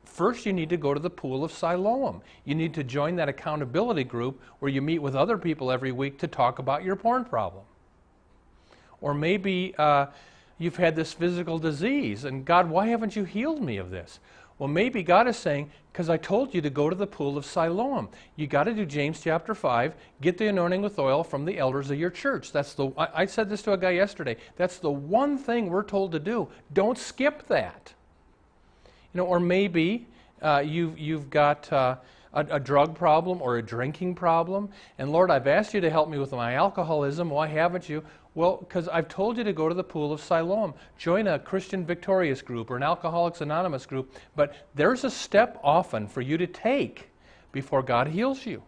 First, 0.05 0.45
you 0.45 0.53
need 0.53 0.69
to 0.71 0.77
go 0.77 0.93
to 0.93 1.01
the 1.01 1.11
pool 1.11 1.45
of 1.45 1.53
Siloam. 1.53 2.21
You 2.45 2.55
need 2.55 2.75
to 2.75 2.85
join 2.85 3.17
that 3.17 3.29
accountability 3.29 4.05
group 4.05 4.41
where 4.59 4.71
you 4.71 4.83
meet 4.83 4.99
with 4.99 5.15
other 5.15 5.39
people 5.39 5.71
every 5.71 5.93
week 5.93 6.19
to 6.19 6.27
talk 6.27 6.59
about 6.59 6.85
your 6.85 6.97
porn 6.97 7.25
problem. 7.25 7.65
Or 9.01 9.15
maybe 9.15 9.75
uh, 9.79 10.07
you've 10.59 10.77
had 10.77 10.95
this 10.95 11.13
physical 11.13 11.59
disease, 11.59 12.25
and 12.25 12.45
God, 12.45 12.69
why 12.69 12.89
haven't 12.89 13.17
you 13.17 13.25
healed 13.25 13.63
me 13.63 13.79
of 13.79 13.91
this? 13.91 14.21
Well, 14.59 14.69
maybe 14.69 15.03
God 15.03 15.27
is 15.27 15.39
saying, 15.39 15.71
because 15.91 16.11
I 16.11 16.19
told 16.19 16.55
you 16.55 16.61
to 16.61 16.69
go 16.69 16.91
to 16.91 16.95
the 16.95 17.07
pool 17.07 17.39
of 17.39 17.47
Siloam. 17.47 18.11
You 18.37 18.47
got 18.47 18.65
to 18.65 18.75
do 18.75 18.85
James 18.85 19.23
chapter 19.23 19.55
5, 19.55 19.95
get 20.21 20.37
the 20.37 20.49
anointing 20.49 20.83
with 20.83 20.99
oil 20.99 21.25
from 21.25 21.47
the 21.47 21.59
elders 21.59 21.91
of 21.91 21.99
your 21.99 22.11
church. 22.11 22.53
That's 22.53 22.75
the 22.75 22.91
I, 22.99 23.23
I 23.23 23.27
said 23.27 23.49
this 23.49 23.63
to 23.63 23.73
a 23.73 23.79
guy 23.79 23.93
yesterday. 23.93 24.37
That's 24.57 24.77
the 24.77 24.91
one 24.91 25.39
thing 25.39 25.71
we're 25.71 25.83
told 25.83 26.13
to 26.13 26.19
do. 26.19 26.49
Don't 26.75 26.99
skip 26.99 27.49
that. 27.49 27.95
You 29.13 29.19
know, 29.19 29.27
or 29.27 29.41
maybe 29.41 30.07
uh, 30.43 30.63
you've, 30.65 30.99
you've 30.99 31.31
got 31.31 31.73
uh, 31.73 31.97
a, 32.33 32.47
a, 32.51 32.61
drug 32.61 32.95
problem 32.95 33.43
or 33.43 33.59
a 33.59 33.63
drinking 33.63 34.15
problem, 34.15 34.69
and 34.99 35.11
Lord, 35.11 35.31
I've 35.31 35.47
asked 35.47 35.75
you 35.75 35.81
to 35.81 35.91
help 35.91 36.09
me 36.09 36.19
with 36.19 36.33
my 36.33 36.55
alcoholism. 36.55 37.29
Why 37.31 37.49
haven't 37.49 37.89
you? 37.89 38.05
Well, 38.35 38.59
because 38.59 38.87
I've 38.89 39.09
told 39.09 39.37
you 39.37 39.45
to 39.45 39.53
go 39.53 39.69
to 39.69 39.75
the 39.75 39.83
pool 39.83 40.13
of 40.13 40.21
Siloam. 40.21 40.75
Join 40.97 41.27
a 41.27 41.39
Christian 41.39 41.85
Victorious 41.85 42.43
group 42.43 42.71
or 42.71 42.77
an 42.77 42.83
Alcoholics 42.83 43.41
Anonymous 43.41 43.87
group. 43.87 44.15
But 44.37 44.55
there's 44.75 45.03
a 45.03 45.11
step 45.11 45.59
often 45.65 46.07
for 46.07 46.21
you 46.21 46.39
to 46.39 46.47
take 46.47 47.11
before 47.51 47.83
God 47.83 48.07
heals 48.07 48.47
you. 48.47 48.63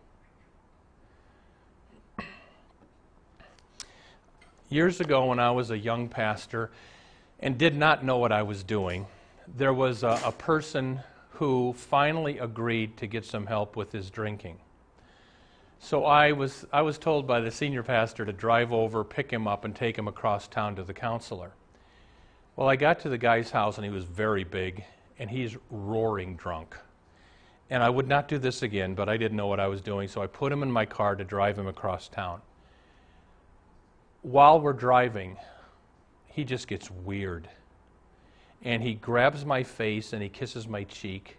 Years 4.68 5.00
ago, 5.00 5.26
when 5.26 5.38
I 5.38 5.50
was 5.50 5.70
a 5.70 5.78
young 5.78 6.08
pastor 6.08 6.70
and 7.38 7.56
did 7.56 7.76
not 7.76 8.04
know 8.04 8.18
what 8.18 8.32
I 8.32 8.42
was 8.42 8.64
doing, 8.64 9.06
there 9.56 9.74
was 9.74 10.02
a, 10.02 10.20
a 10.24 10.32
person 10.32 11.00
who 11.30 11.72
finally 11.72 12.38
agreed 12.38 12.96
to 12.98 13.06
get 13.06 13.24
some 13.24 13.46
help 13.46 13.76
with 13.76 13.92
his 13.92 14.10
drinking. 14.10 14.58
So 15.78 16.04
I 16.04 16.32
was, 16.32 16.64
I 16.72 16.82
was 16.82 16.96
told 16.96 17.26
by 17.26 17.40
the 17.40 17.50
senior 17.50 17.82
pastor 17.82 18.24
to 18.24 18.32
drive 18.32 18.72
over, 18.72 19.02
pick 19.02 19.30
him 19.32 19.48
up, 19.48 19.64
and 19.64 19.74
take 19.74 19.98
him 19.98 20.06
across 20.06 20.46
town 20.46 20.76
to 20.76 20.84
the 20.84 20.94
counselor. 20.94 21.52
Well, 22.54 22.68
I 22.68 22.76
got 22.76 23.00
to 23.00 23.08
the 23.08 23.18
guy's 23.18 23.50
house, 23.50 23.78
and 23.78 23.84
he 23.84 23.90
was 23.90 24.04
very 24.04 24.44
big, 24.44 24.84
and 25.18 25.28
he's 25.28 25.56
roaring 25.70 26.36
drunk. 26.36 26.76
And 27.68 27.82
I 27.82 27.90
would 27.90 28.06
not 28.06 28.28
do 28.28 28.38
this 28.38 28.62
again, 28.62 28.94
but 28.94 29.08
I 29.08 29.16
didn't 29.16 29.36
know 29.36 29.48
what 29.48 29.58
I 29.58 29.66
was 29.66 29.80
doing, 29.80 30.06
so 30.06 30.22
I 30.22 30.26
put 30.28 30.52
him 30.52 30.62
in 30.62 30.70
my 30.70 30.86
car 30.86 31.16
to 31.16 31.24
drive 31.24 31.58
him 31.58 31.66
across 31.66 32.06
town. 32.06 32.42
While 34.20 34.60
we're 34.60 34.74
driving, 34.74 35.36
he 36.26 36.44
just 36.44 36.68
gets 36.68 36.90
weird 36.90 37.48
and 38.64 38.82
he 38.82 38.94
grabs 38.94 39.44
my 39.44 39.62
face 39.62 40.12
and 40.12 40.22
he 40.22 40.28
kisses 40.28 40.68
my 40.68 40.84
cheek. 40.84 41.38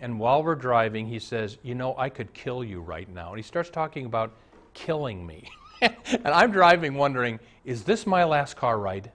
And 0.00 0.18
while 0.18 0.42
we're 0.42 0.54
driving, 0.54 1.06
he 1.06 1.18
says, 1.18 1.58
You 1.62 1.74
know, 1.74 1.94
I 1.96 2.08
could 2.08 2.32
kill 2.32 2.64
you 2.64 2.80
right 2.80 3.08
now. 3.08 3.30
And 3.30 3.38
he 3.38 3.42
starts 3.42 3.70
talking 3.70 4.06
about 4.06 4.32
killing 4.74 5.26
me. 5.26 5.48
and 5.82 6.28
I'm 6.28 6.52
driving 6.52 6.94
wondering, 6.94 7.38
Is 7.64 7.84
this 7.84 8.06
my 8.06 8.24
last 8.24 8.56
car 8.56 8.78
ride? 8.78 9.12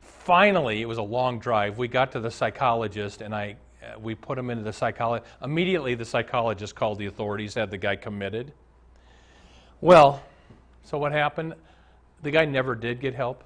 Finally, 0.00 0.80
it 0.80 0.86
was 0.86 0.98
a 0.98 1.02
long 1.02 1.38
drive. 1.38 1.78
We 1.78 1.88
got 1.88 2.12
to 2.12 2.20
the 2.20 2.30
psychologist 2.30 3.22
and 3.22 3.34
I, 3.34 3.56
uh, 3.82 3.98
we 3.98 4.14
put 4.14 4.38
him 4.38 4.50
into 4.50 4.62
the 4.62 4.72
psychologist. 4.72 5.30
Immediately, 5.42 5.96
the 5.96 6.04
psychologist 6.04 6.74
called 6.74 6.98
the 6.98 7.06
authorities, 7.06 7.54
had 7.54 7.70
the 7.70 7.78
guy 7.78 7.96
committed. 7.96 8.52
Well, 9.80 10.22
so 10.84 10.98
what 10.98 11.12
happened? 11.12 11.54
The 12.22 12.30
guy 12.30 12.44
never 12.44 12.76
did 12.76 13.00
get 13.00 13.14
help. 13.14 13.42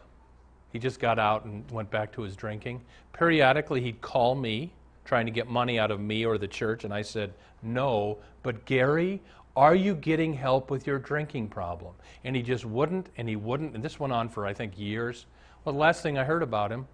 He 0.77 0.81
just 0.81 1.01
got 1.01 1.19
out 1.19 1.47
and 1.47 1.69
went 1.71 1.91
back 1.91 2.13
to 2.13 2.21
his 2.21 2.37
drinking. 2.37 2.83
Periodically, 3.15 3.81
he'd 3.81 4.03
call 4.03 4.35
me, 4.35 4.75
trying 5.07 5.25
to 5.25 5.33
get 5.33 5.49
money 5.49 5.79
out 5.79 5.91
of 5.91 6.01
me 6.01 6.27
or 6.27 6.37
the 6.37 6.47
church, 6.47 6.85
and 6.85 6.93
I 6.93 7.01
said, 7.01 7.33
No, 7.63 8.19
but 8.43 8.67
Gary, 8.67 9.23
are 9.57 9.75
you 9.75 9.95
getting 9.95 10.35
help 10.35 10.71
with 10.71 10.87
your 10.87 10.99
drinking 10.99 11.49
problem? 11.49 11.95
And 12.25 12.37
he 12.37 12.43
just 12.43 12.67
wouldn't, 12.67 13.09
and 13.17 13.27
he 13.27 13.37
wouldn't, 13.37 13.75
and 13.75 13.83
this 13.83 13.99
went 13.99 14.13
on 14.13 14.29
for, 14.29 14.45
I 14.45 14.53
think, 14.53 14.79
years. 14.79 15.25
Well, 15.65 15.73
the 15.73 15.79
last 15.79 16.03
thing 16.03 16.19
I 16.19 16.25
heard 16.25 16.43
about 16.43 16.71
him, 16.71 16.87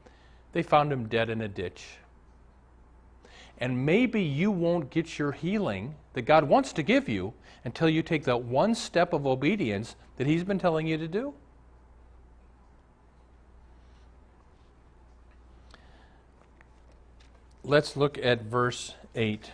they 0.52 0.62
found 0.62 0.92
him 0.92 1.08
dead 1.08 1.28
in 1.28 1.40
a 1.40 1.48
ditch. 1.48 1.84
And 3.58 3.84
maybe 3.84 4.22
you 4.22 4.52
won't 4.52 4.90
get 4.90 5.18
your 5.18 5.32
healing 5.32 5.96
that 6.12 6.22
God 6.22 6.44
wants 6.44 6.72
to 6.74 6.84
give 6.84 7.08
you 7.08 7.34
until 7.64 7.88
you 7.88 8.02
take 8.02 8.22
that 8.24 8.42
one 8.42 8.76
step 8.76 9.12
of 9.12 9.26
obedience 9.26 9.96
that 10.18 10.28
He's 10.28 10.44
been 10.44 10.58
telling 10.58 10.86
you 10.86 10.98
to 10.98 11.08
do. 11.08 11.34
Let's 17.64 17.96
look 17.96 18.18
at 18.18 18.42
verse 18.42 18.94
8. 19.14 19.50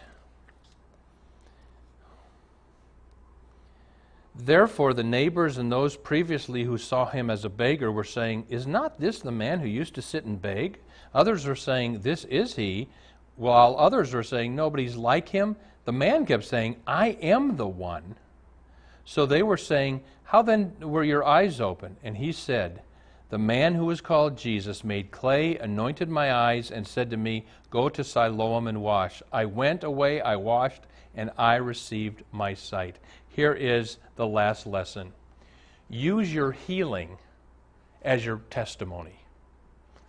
Therefore, 4.34 4.94
the 4.94 5.02
neighbors 5.02 5.58
and 5.58 5.70
those 5.70 5.96
previously 5.96 6.64
who 6.64 6.78
saw 6.78 7.06
him 7.06 7.28
as 7.28 7.44
a 7.44 7.50
beggar 7.50 7.92
were 7.92 8.04
saying, 8.04 8.46
Is 8.48 8.66
not 8.66 8.98
this 8.98 9.18
the 9.18 9.32
man 9.32 9.60
who 9.60 9.68
used 9.68 9.94
to 9.96 10.02
sit 10.02 10.24
and 10.24 10.40
beg? 10.40 10.78
Others 11.12 11.44
were 11.44 11.56
saying, 11.56 12.00
This 12.00 12.24
is 12.24 12.54
he. 12.56 12.88
While 13.36 13.76
others 13.76 14.14
were 14.14 14.22
saying, 14.22 14.54
Nobody's 14.54 14.96
like 14.96 15.28
him. 15.28 15.56
The 15.84 15.92
man 15.92 16.24
kept 16.24 16.44
saying, 16.44 16.76
I 16.86 17.08
am 17.20 17.56
the 17.56 17.66
one. 17.66 18.14
So 19.04 19.26
they 19.26 19.42
were 19.42 19.56
saying, 19.56 20.02
How 20.22 20.40
then 20.40 20.72
were 20.80 21.04
your 21.04 21.24
eyes 21.24 21.60
open? 21.60 21.96
And 22.02 22.16
he 22.16 22.32
said, 22.32 22.80
The 23.30 23.38
man 23.38 23.74
who 23.74 23.84
was 23.84 24.00
called 24.00 24.38
Jesus 24.38 24.82
made 24.82 25.10
clay, 25.10 25.58
anointed 25.58 26.08
my 26.08 26.32
eyes, 26.32 26.70
and 26.70 26.86
said 26.86 27.10
to 27.10 27.16
me, 27.16 27.44
Go 27.70 27.88
to 27.90 28.02
Siloam 28.02 28.66
and 28.66 28.80
wash. 28.80 29.22
I 29.30 29.44
went 29.44 29.84
away, 29.84 30.20
I 30.20 30.36
washed, 30.36 30.82
and 31.14 31.30
I 31.36 31.56
received 31.56 32.22
my 32.32 32.54
sight. 32.54 32.98
Here 33.28 33.52
is 33.52 33.98
the 34.16 34.26
last 34.26 34.66
lesson 34.66 35.12
use 35.90 36.32
your 36.32 36.52
healing 36.52 37.16
as 38.02 38.24
your 38.24 38.42
testimony. 38.50 39.18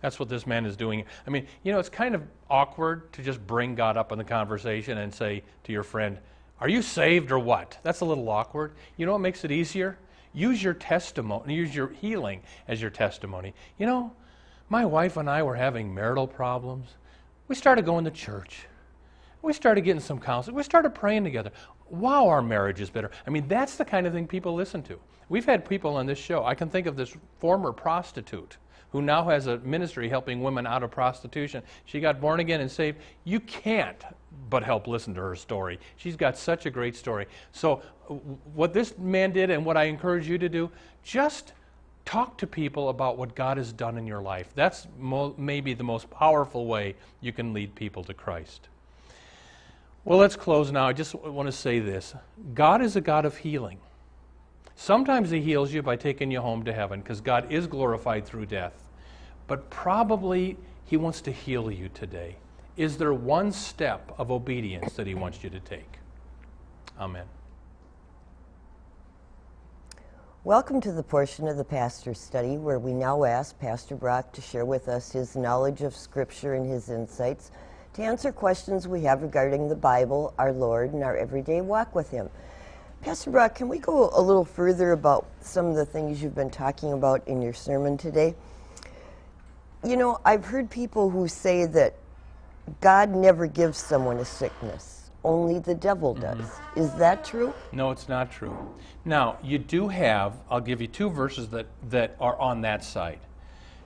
That's 0.02 0.18
what 0.18 0.28
this 0.28 0.46
man 0.46 0.66
is 0.66 0.76
doing. 0.76 1.04
I 1.26 1.30
mean, 1.30 1.46
you 1.62 1.72
know, 1.72 1.78
it's 1.78 1.88
kind 1.88 2.14
of 2.14 2.22
awkward 2.48 3.12
to 3.14 3.22
just 3.22 3.46
bring 3.46 3.74
God 3.74 3.96
up 3.96 4.12
in 4.12 4.18
the 4.18 4.24
conversation 4.24 4.98
and 4.98 5.12
say 5.12 5.42
to 5.64 5.72
your 5.72 5.82
friend, 5.82 6.18
Are 6.58 6.68
you 6.68 6.80
saved 6.80 7.30
or 7.32 7.38
what? 7.38 7.78
That's 7.82 8.00
a 8.00 8.04
little 8.04 8.28
awkward. 8.28 8.72
You 8.96 9.06
know 9.06 9.12
what 9.12 9.20
makes 9.20 9.44
it 9.44 9.50
easier? 9.50 9.98
Use 10.32 10.62
your 10.62 10.74
testimony, 10.74 11.54
use 11.54 11.74
your 11.74 11.88
healing 11.88 12.42
as 12.68 12.80
your 12.80 12.90
testimony. 12.90 13.54
You 13.78 13.86
know, 13.86 14.12
my 14.68 14.84
wife 14.84 15.16
and 15.16 15.28
I 15.28 15.42
were 15.42 15.56
having 15.56 15.92
marital 15.92 16.26
problems. 16.26 16.88
We 17.48 17.56
started 17.56 17.84
going 17.84 18.04
to 18.04 18.10
church. 18.10 18.66
We 19.42 19.52
started 19.52 19.80
getting 19.82 20.00
some 20.00 20.20
counseling. 20.20 20.56
We 20.56 20.62
started 20.62 20.94
praying 20.94 21.24
together. 21.24 21.50
Wow, 21.88 22.28
our 22.28 22.42
marriage 22.42 22.80
is 22.80 22.90
better. 22.90 23.10
I 23.26 23.30
mean, 23.30 23.48
that's 23.48 23.76
the 23.76 23.84
kind 23.84 24.06
of 24.06 24.12
thing 24.12 24.28
people 24.28 24.54
listen 24.54 24.82
to. 24.84 25.00
We've 25.28 25.44
had 25.44 25.68
people 25.68 25.96
on 25.96 26.06
this 26.06 26.18
show. 26.18 26.44
I 26.44 26.54
can 26.54 26.68
think 26.68 26.86
of 26.86 26.96
this 26.96 27.16
former 27.38 27.72
prostitute 27.72 28.58
who 28.92 29.02
now 29.02 29.24
has 29.24 29.46
a 29.46 29.58
ministry 29.58 30.08
helping 30.08 30.42
women 30.42 30.66
out 30.66 30.82
of 30.82 30.90
prostitution. 30.90 31.62
She 31.84 32.00
got 32.00 32.20
born 32.20 32.40
again 32.40 32.60
and 32.60 32.70
saved. 32.70 32.98
You 33.24 33.40
can't 33.40 34.02
but 34.50 34.64
help 34.64 34.86
listen 34.86 35.14
to 35.14 35.20
her 35.20 35.36
story. 35.36 35.78
She's 35.96 36.16
got 36.16 36.36
such 36.36 36.66
a 36.66 36.70
great 36.70 36.96
story. 36.96 37.26
So, 37.52 37.82
uh, 38.08 38.14
what 38.54 38.74
this 38.74 38.98
man 38.98 39.32
did 39.32 39.48
and 39.48 39.64
what 39.64 39.76
I 39.76 39.84
encourage 39.84 40.28
you 40.28 40.36
to 40.38 40.48
do, 40.48 40.70
just 41.02 41.52
talk 42.04 42.36
to 42.38 42.46
people 42.46 42.88
about 42.88 43.16
what 43.16 43.34
God 43.34 43.56
has 43.56 43.72
done 43.72 43.96
in 43.96 44.06
your 44.06 44.20
life. 44.20 44.50
That's 44.54 44.88
mo- 44.98 45.34
maybe 45.38 45.74
the 45.74 45.84
most 45.84 46.10
powerful 46.10 46.66
way 46.66 46.96
you 47.20 47.32
can 47.32 47.54
lead 47.54 47.74
people 47.74 48.02
to 48.04 48.14
Christ. 48.14 48.68
Well, 50.04 50.18
let's 50.18 50.36
close 50.36 50.72
now. 50.72 50.88
I 50.88 50.92
just 50.92 51.14
want 51.14 51.46
to 51.46 51.52
say 51.52 51.78
this 51.78 52.14
God 52.54 52.82
is 52.82 52.96
a 52.96 53.00
God 53.00 53.24
of 53.24 53.36
healing. 53.36 53.78
Sometimes 54.74 55.30
He 55.30 55.40
heals 55.40 55.72
you 55.72 55.82
by 55.82 55.96
taking 55.96 56.30
you 56.30 56.40
home 56.40 56.64
to 56.64 56.72
heaven 56.72 57.00
because 57.00 57.20
God 57.20 57.52
is 57.52 57.66
glorified 57.66 58.24
through 58.24 58.46
death. 58.46 58.72
But 59.46 59.68
probably 59.68 60.56
He 60.86 60.96
wants 60.96 61.20
to 61.22 61.30
heal 61.30 61.70
you 61.70 61.90
today. 61.90 62.36
Is 62.76 62.96
there 62.96 63.12
one 63.12 63.52
step 63.52 64.14
of 64.16 64.30
obedience 64.30 64.94
that 64.94 65.06
He 65.06 65.14
wants 65.14 65.42
you 65.42 65.50
to 65.50 65.60
take? 65.60 65.98
Amen. 66.98 67.26
Welcome 70.44 70.80
to 70.82 70.92
the 70.92 71.02
portion 71.02 71.48
of 71.48 71.56
the 71.56 71.64
pastor's 71.64 72.18
study 72.18 72.56
where 72.56 72.78
we 72.78 72.92
now 72.92 73.24
ask 73.24 73.58
Pastor 73.58 73.96
Brock 73.96 74.32
to 74.32 74.40
share 74.40 74.64
with 74.64 74.88
us 74.88 75.12
his 75.12 75.36
knowledge 75.36 75.82
of 75.82 75.94
Scripture 75.94 76.54
and 76.54 76.64
his 76.64 76.88
insights 76.88 77.50
to 77.94 78.02
answer 78.02 78.32
questions 78.32 78.86
we 78.86 79.02
have 79.02 79.22
regarding 79.22 79.68
the 79.68 79.74
Bible, 79.74 80.32
our 80.38 80.52
Lord, 80.52 80.92
and 80.92 81.02
our 81.02 81.16
everyday 81.16 81.60
walk 81.60 81.94
with 81.94 82.10
Him. 82.10 82.30
Pastor 83.02 83.30
Brock, 83.30 83.54
can 83.56 83.68
we 83.68 83.78
go 83.78 84.10
a 84.14 84.22
little 84.22 84.44
further 84.44 84.92
about 84.92 85.26
some 85.40 85.66
of 85.66 85.74
the 85.74 85.84
things 85.84 86.22
you've 86.22 86.34
been 86.34 86.50
talking 86.50 86.92
about 86.92 87.26
in 87.26 87.42
your 87.42 87.52
sermon 87.52 87.98
today? 87.98 88.34
You 89.84 89.96
know, 89.96 90.20
I've 90.24 90.44
heard 90.44 90.70
people 90.70 91.10
who 91.10 91.26
say 91.26 91.66
that 91.66 91.96
God 92.80 93.10
never 93.10 93.46
gives 93.46 93.78
someone 93.78 94.18
a 94.18 94.24
sickness, 94.24 95.10
only 95.24 95.58
the 95.58 95.74
devil 95.74 96.14
does. 96.14 96.38
Mm-hmm. 96.38 96.80
Is 96.80 96.94
that 96.94 97.24
true? 97.24 97.52
No, 97.72 97.90
it's 97.90 98.08
not 98.08 98.30
true. 98.30 98.56
Now, 99.04 99.38
you 99.42 99.58
do 99.58 99.88
have, 99.88 100.34
I'll 100.50 100.60
give 100.60 100.80
you 100.80 100.86
two 100.86 101.10
verses 101.10 101.48
that, 101.48 101.66
that 101.88 102.16
are 102.20 102.38
on 102.38 102.60
that 102.62 102.84
side. 102.84 103.20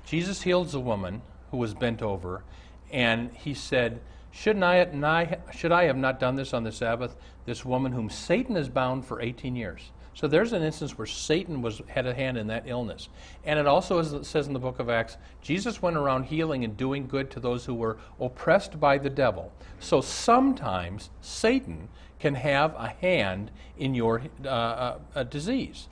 Jesus 0.05 0.42
heals 0.42 0.75
a 0.75 0.81
woman 0.81 1.23
who 1.51 1.57
was 1.57 1.75
bent 1.75 2.03
over, 2.03 2.44
and 2.90 3.31
he 3.33 3.55
said, 3.55 4.01
Shouldn't 4.31 4.64
I, 4.64 5.38
should 5.53 5.73
I 5.73 5.85
have 5.85 5.97
not 5.97 6.18
done 6.18 6.35
this 6.35 6.53
on 6.53 6.64
the 6.64 6.73
Sabbath? 6.73 7.16
This 7.47 7.64
woman 7.64 7.92
whom 7.92 8.11
Satan 8.11 8.57
has 8.57 8.68
bound 8.68 9.05
for 9.05 9.20
18 9.20 9.55
years. 9.55 9.92
So 10.14 10.29
there's 10.29 10.53
an 10.53 10.62
instance 10.62 10.96
where 10.96 11.07
Satan 11.07 11.61
was 11.61 11.83
had 11.88 12.07
a 12.07 12.14
hand 12.14 12.38
in 12.38 12.46
that 12.46 12.64
illness. 12.66 13.09
And 13.44 13.59
it 13.59 13.66
also 13.66 13.98
as 13.98 14.12
it 14.12 14.24
says 14.24 14.46
in 14.46 14.53
the 14.53 14.61
book 14.61 14.79
of 14.79 14.88
Acts, 14.88 15.16
Jesus 15.42 15.83
went 15.83 15.96
around 15.96 16.24
healing 16.24 16.64
and 16.64 16.77
doing 16.77 17.07
good 17.07 17.31
to 17.33 17.40
those 17.40 17.64
who 17.64 17.74
were 17.74 17.98
oppressed 18.20 18.79
by 18.79 18.96
the 18.96 19.11
devil. 19.11 19.53
So 19.81 20.00
sometimes 20.00 21.11
Satan 21.20 21.88
can 22.20 22.37
have 22.37 22.74
a 22.77 22.88
hand 22.88 23.50
in 23.77 23.94
your 23.94 24.22
uh, 24.44 24.98
uh, 25.14 25.24
disease. 25.24 25.88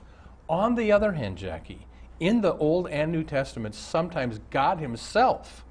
On 0.49 0.75
the 0.75 0.91
other 0.91 1.11
hand, 1.11 1.37
Jackie, 1.37 1.85
in 2.19 2.41
the 2.41 2.55
Old 2.55 2.87
and 2.87 3.11
New 3.11 3.23
Testament, 3.23 3.75
sometimes 3.75 4.39
God 4.49 4.79
Himself 4.79 5.65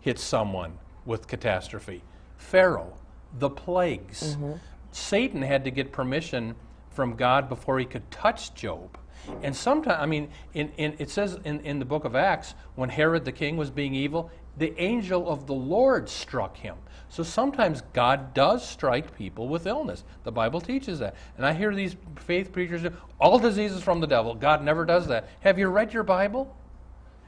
hits 0.00 0.22
someone 0.22 0.78
with 1.04 1.26
catastrophe. 1.26 2.02
Pharaoh, 2.36 2.94
the 3.38 3.50
plagues. 3.50 4.36
Mm-hmm. 4.36 4.54
Satan 4.90 5.42
had 5.42 5.64
to 5.64 5.70
get 5.70 5.92
permission 5.92 6.54
from 6.98 7.14
God 7.14 7.48
before 7.48 7.78
he 7.78 7.84
could 7.84 8.10
touch 8.10 8.56
Job. 8.56 8.98
And 9.44 9.54
sometimes, 9.54 9.98
I 10.00 10.06
mean, 10.06 10.30
in, 10.54 10.72
in, 10.78 10.96
it 10.98 11.10
says 11.10 11.38
in, 11.44 11.60
in 11.60 11.78
the 11.78 11.84
book 11.84 12.04
of 12.04 12.16
Acts, 12.16 12.56
when 12.74 12.88
Herod 12.88 13.24
the 13.24 13.30
king 13.30 13.56
was 13.56 13.70
being 13.70 13.94
evil, 13.94 14.32
the 14.56 14.76
angel 14.82 15.28
of 15.28 15.46
the 15.46 15.54
Lord 15.54 16.08
struck 16.08 16.56
him. 16.56 16.74
So 17.08 17.22
sometimes 17.22 17.82
God 17.92 18.34
does 18.34 18.68
strike 18.68 19.16
people 19.16 19.46
with 19.46 19.68
illness. 19.68 20.02
The 20.24 20.32
Bible 20.32 20.60
teaches 20.60 20.98
that. 20.98 21.14
And 21.36 21.46
I 21.46 21.52
hear 21.52 21.72
these 21.72 21.94
faith 22.16 22.50
preachers 22.50 22.82
say, 22.82 22.90
all 23.20 23.38
diseases 23.38 23.80
from 23.80 24.00
the 24.00 24.08
devil. 24.08 24.34
God 24.34 24.64
never 24.64 24.84
does 24.84 25.06
that. 25.06 25.28
Have 25.38 25.56
you 25.56 25.68
read 25.68 25.94
your 25.94 26.02
Bible? 26.02 26.52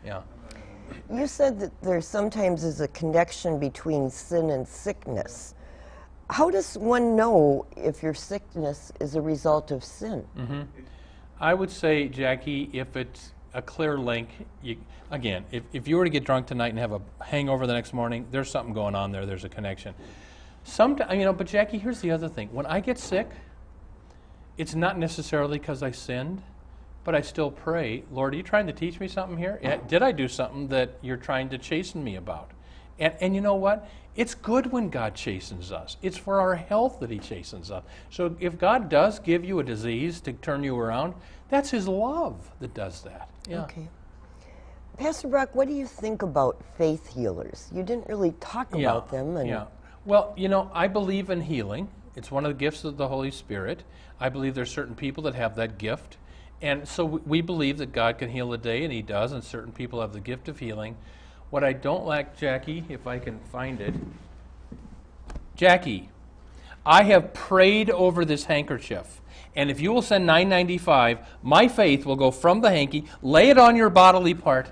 Yeah. 0.05 0.23
You 1.09 1.29
said 1.29 1.61
that 1.61 1.81
there 1.81 2.01
sometimes 2.01 2.65
is 2.65 2.81
a 2.81 2.89
connection 2.89 3.61
between 3.61 4.11
sin 4.11 4.51
and 4.51 4.67
sickness. 4.67 5.55
How 6.31 6.51
does 6.51 6.79
one 6.79 7.17
know 7.17 7.67
if 7.77 8.03
your 8.03 8.15
sickness 8.15 8.93
is 9.01 9.17
a 9.17 9.21
result 9.21 9.71
of 9.71 9.85
sin? 9.85 10.25
Mm-hmm. 10.37 10.63
I 11.41 11.55
would 11.55 11.71
say, 11.71 12.09
Jackie, 12.09 12.71
if 12.73 12.97
it's 12.97 13.33
a 13.53 13.61
clear 13.61 13.99
link, 13.99 14.29
you, 14.63 14.77
again, 15.11 15.45
if, 15.51 15.65
if 15.73 15.89
you 15.89 15.97
were 15.97 16.05
to 16.05 16.11
get 16.11 16.25
drunk 16.25 16.47
tonight 16.47 16.69
and 16.69 16.79
have 16.79 16.93
a 16.93 17.01
hangover 17.21 17.67
the 17.67 17.73
next 17.73 17.93
morning, 17.93 18.27
there's 18.31 18.51
something 18.51 18.73
going 18.73 18.95
on 18.95 19.11
there, 19.11 19.27
there's 19.27 19.45
a 19.45 19.49
connection. 19.49 19.95
Sometimes, 20.63 21.13
you 21.15 21.25
know, 21.25 21.33
but 21.33 21.47
Jackie, 21.47 21.79
here's 21.79 22.01
the 22.01 22.13
other 22.13 22.29
thing. 22.29 22.49
When 22.53 22.67
I 22.67 22.81
get 22.81 22.99
sick, 22.99 23.29
it's 24.57 24.75
not 24.75 24.99
necessarily 24.99 25.59
because 25.59 25.83
I 25.83 25.91
sinned 25.91 26.43
but 27.05 27.15
I 27.15 27.23
still 27.23 27.51
pray, 27.51 28.05
Lord, 28.11 28.35
are 28.35 28.37
you 28.37 28.43
trying 28.43 28.67
to 28.67 28.73
teach 28.73 29.01
me 29.01 29.09
something 29.09 29.39
here? 29.39 29.59
Did 29.89 30.03
I 30.03 30.13
do 30.13 30.29
something 30.29 30.69
that 30.69 30.99
you're 31.03 31.17
trying 31.17 31.49
to 31.51 31.59
chasten 31.59 32.05
me 32.05 32.17
about? 32.17 32.51
And, 33.01 33.15
and 33.21 33.35
you 33.35 33.41
know 33.41 33.57
what? 33.57 33.89
It's 34.15 34.35
good 34.35 34.71
when 34.71 34.91
God 34.91 35.15
chastens 35.15 35.73
us. 35.73 35.97
It's 36.03 36.17
for 36.17 36.41
our 36.41 36.55
health 36.55 37.01
that 37.01 37.11
He 37.11 37.19
chastens 37.19 37.71
us. 37.71 37.83
So 38.11 38.37
if 38.39 38.59
God 38.59 38.89
does 38.89 39.19
give 39.19 39.45
you 39.45 39.59
a 39.61 39.65
disease 39.65 40.21
to 40.23 40.33
turn 40.35 40.63
you 40.63 40.79
around, 40.79 41.15
that's 41.49 41.71
His 41.71 41.89
love 41.89 42.51
that 42.61 42.75
does 42.75 43.03
that. 43.03 43.29
Yeah. 43.49 43.63
Okay. 43.63 43.89
Pastor 44.99 45.29
Brock, 45.29 45.55
what 45.55 45.67
do 45.67 45.75
you 45.75 45.87
think 45.87 46.23
about 46.23 46.63
faith 46.77 47.15
healers? 47.15 47.71
You 47.75 47.83
didn't 47.83 48.07
really 48.07 48.33
talk 48.41 48.69
yeah. 48.75 48.91
about 48.91 49.11
them. 49.11 49.37
And 49.39 49.49
yeah. 49.49 49.65
Well, 50.05 50.35
you 50.37 50.49
know, 50.49 50.71
I 50.75 50.89
believe 50.89 51.31
in 51.31 51.41
healing. 51.41 51.89
It's 52.17 52.31
one 52.31 52.45
of 52.45 52.51
the 52.51 52.59
gifts 52.59 52.85
of 52.85 52.99
the 52.99 53.09
Holy 53.09 53.31
Spirit. 53.31 53.85
I 54.19 54.29
believe 54.29 54.55
there's 54.55 54.71
certain 54.71 54.95
people 54.95 55.23
that 55.25 55.35
have 55.35 55.57
that 55.57 55.79
gift. 55.79 56.19
And 56.61 56.87
so 56.87 57.05
we 57.05 57.41
believe 57.41 57.79
that 57.79 57.93
God 57.93 58.19
can 58.19 58.29
heal 58.29 58.53
a 58.53 58.59
day, 58.59 58.85
and 58.85 58.93
He 58.93 59.01
does, 59.01 59.33
and 59.33 59.43
certain 59.43 59.73
people 59.73 60.03
have 60.03 60.13
the 60.13 60.21
gift 60.21 60.49
of 60.49 60.59
healing. 60.59 60.97
What 61.51 61.65
I 61.65 61.73
don't 61.73 62.07
like, 62.07 62.37
Jackie, 62.37 62.85
if 62.89 63.07
I 63.07 63.19
can 63.19 63.41
find 63.53 63.81
it, 63.81 63.95
Jackie, 65.57 66.09
I 66.87 67.03
have 67.05 67.35
prayed 67.35 67.91
over 67.91 68.25
this 68.25 68.45
handkerchief. 68.45 69.21
And 69.57 69.71
if 69.71 69.81
you 69.81 69.93
will 69.93 70.03
send 70.03 70.27
995, 70.27 71.19
my 71.43 71.67
faith 71.67 72.07
will 72.07 72.17
go 72.17 72.31
from 72.31 72.61
the 72.61 72.71
hanky, 72.71 73.07
lay 73.21 73.51
it 73.51 73.59
on 73.59 73.77
your 73.77 73.91
bodily 73.91 74.35
part. 74.35 74.71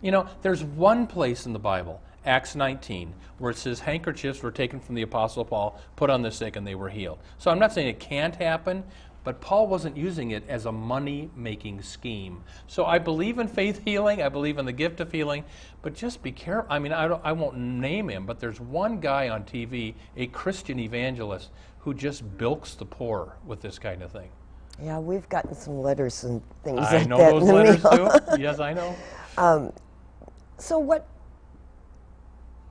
You 0.00 0.12
know, 0.12 0.28
there's 0.42 0.62
one 0.62 1.06
place 1.06 1.46
in 1.46 1.52
the 1.52 1.58
Bible, 1.58 2.00
Acts 2.24 2.54
19, 2.54 3.12
where 3.38 3.50
it 3.50 3.56
says 3.56 3.80
handkerchiefs 3.80 4.42
were 4.42 4.52
taken 4.52 4.78
from 4.78 4.94
the 4.94 5.02
Apostle 5.02 5.44
Paul, 5.44 5.80
put 5.96 6.10
on 6.10 6.22
the 6.22 6.30
sick, 6.30 6.54
and 6.54 6.64
they 6.64 6.76
were 6.76 6.88
healed. 6.88 7.18
So 7.38 7.50
I'm 7.50 7.58
not 7.58 7.72
saying 7.72 7.88
it 7.88 7.98
can't 7.98 8.36
happen, 8.36 8.84
but 9.26 9.40
Paul 9.40 9.66
wasn't 9.66 9.96
using 9.96 10.30
it 10.30 10.44
as 10.48 10.66
a 10.66 10.72
money 10.72 11.28
making 11.34 11.82
scheme. 11.82 12.44
So 12.68 12.84
I 12.84 13.00
believe 13.00 13.40
in 13.40 13.48
faith 13.48 13.82
healing, 13.84 14.22
I 14.22 14.28
believe 14.28 14.56
in 14.56 14.64
the 14.64 14.72
gift 14.72 15.00
of 15.00 15.10
healing, 15.10 15.42
but 15.82 15.94
just 15.94 16.22
be 16.22 16.30
careful. 16.30 16.72
I 16.72 16.78
mean, 16.78 16.92
I, 16.92 17.06
I 17.06 17.32
won't 17.32 17.56
name 17.56 18.08
him, 18.08 18.24
but 18.24 18.38
there's 18.38 18.60
one 18.60 19.00
guy 19.00 19.28
on 19.30 19.42
TV, 19.42 19.94
a 20.16 20.28
Christian 20.28 20.78
evangelist, 20.78 21.50
who 21.80 21.92
just 21.92 22.38
bilks 22.38 22.76
the 22.76 22.84
poor 22.84 23.34
with 23.44 23.60
this 23.60 23.80
kind 23.80 24.00
of 24.00 24.12
thing. 24.12 24.28
Yeah, 24.80 25.00
we've 25.00 25.28
gotten 25.28 25.56
some 25.56 25.82
letters 25.82 26.22
and 26.22 26.40
things 26.62 26.78
I 26.78 26.98
like 26.98 27.08
know 27.08 27.18
that. 27.18 27.30
those 27.32 27.42
in 27.42 27.48
the 27.48 27.52
letters 27.52 28.30
too. 28.30 28.40
Yes, 28.40 28.60
I 28.60 28.72
know. 28.74 28.94
Um, 29.38 29.70
so 30.56 30.78
what 30.78 31.06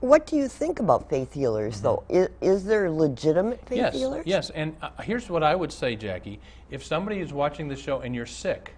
what 0.07 0.25
do 0.27 0.35
you 0.35 0.47
think 0.47 0.79
about 0.79 1.09
faith 1.09 1.33
healers 1.33 1.81
though? 1.81 2.03
Is, 2.09 2.29
is 2.41 2.65
there 2.65 2.89
legitimate 2.89 3.59
faith 3.67 3.77
Mm-hmm. 3.77 3.85
yes, 3.85 3.93
healers? 3.95 4.23
Yes, 4.25 4.49
and 4.51 4.75
uh, 4.81 4.89
here's 5.01 5.29
what 5.29 5.43
I 5.43 5.55
would 5.55 5.71
say, 5.71 5.95
Jackie. 5.95 6.39
If 6.69 6.83
somebody 6.83 7.19
is 7.19 7.33
watching 7.33 7.67
the 7.67 7.75
show 7.75 7.99
and 7.99 8.15
you're 8.15 8.25
sick, 8.25 8.75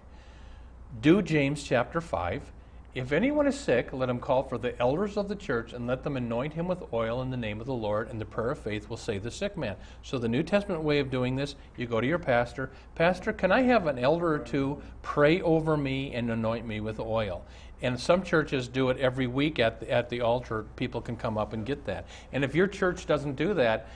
do 1.00 1.22
James 1.22 1.62
chapter 1.62 2.00
5. 2.00 2.52
If 2.94 3.12
anyone 3.12 3.46
is 3.46 3.58
sick, 3.58 3.92
let 3.92 4.08
him 4.08 4.18
call 4.18 4.42
for 4.42 4.58
the 4.58 4.76
elders 4.80 5.16
of 5.16 5.28
the 5.28 5.36
church 5.36 5.72
and 5.72 5.86
let 5.86 6.02
them 6.02 6.16
anoint 6.16 6.54
him 6.54 6.66
with 6.66 6.82
oil 6.92 7.22
in 7.22 7.30
the 7.30 7.36
name 7.36 7.60
of 7.60 7.66
the 7.66 7.74
Lord, 7.74 8.08
and 8.08 8.20
the 8.20 8.24
prayer 8.24 8.50
of 8.50 8.58
faith 8.58 8.88
will 8.88 8.96
save 8.96 9.22
the 9.22 9.30
sick 9.30 9.56
man. 9.56 9.76
So, 10.02 10.18
the 10.18 10.26
New 10.28 10.42
Testament 10.42 10.82
way 10.82 10.98
of 10.98 11.10
doing 11.10 11.36
this, 11.36 11.54
you 11.76 11.86
go 11.86 12.00
to 12.00 12.06
your 12.06 12.18
pastor, 12.18 12.70
Pastor, 12.96 13.32
can 13.32 13.52
I 13.52 13.60
have 13.62 13.86
an 13.86 13.98
elder 13.98 14.32
or 14.32 14.38
two 14.38 14.82
pray 15.02 15.40
over 15.42 15.76
me 15.76 16.12
and 16.12 16.30
anoint 16.30 16.66
me 16.66 16.80
with 16.80 16.98
oil? 16.98 17.44
And 17.82 17.98
some 17.98 18.22
churches 18.22 18.68
do 18.68 18.90
it 18.90 18.98
every 18.98 19.26
week 19.26 19.58
at 19.58 19.80
the, 19.80 19.90
at 19.90 20.08
the 20.08 20.20
altar. 20.20 20.66
People 20.76 21.00
can 21.00 21.16
come 21.16 21.38
up 21.38 21.52
and 21.52 21.64
get 21.64 21.84
that. 21.86 22.06
And 22.32 22.44
if 22.44 22.54
your 22.54 22.66
church 22.66 23.06
doesn't 23.06 23.36
do 23.36 23.54
that, 23.54 23.88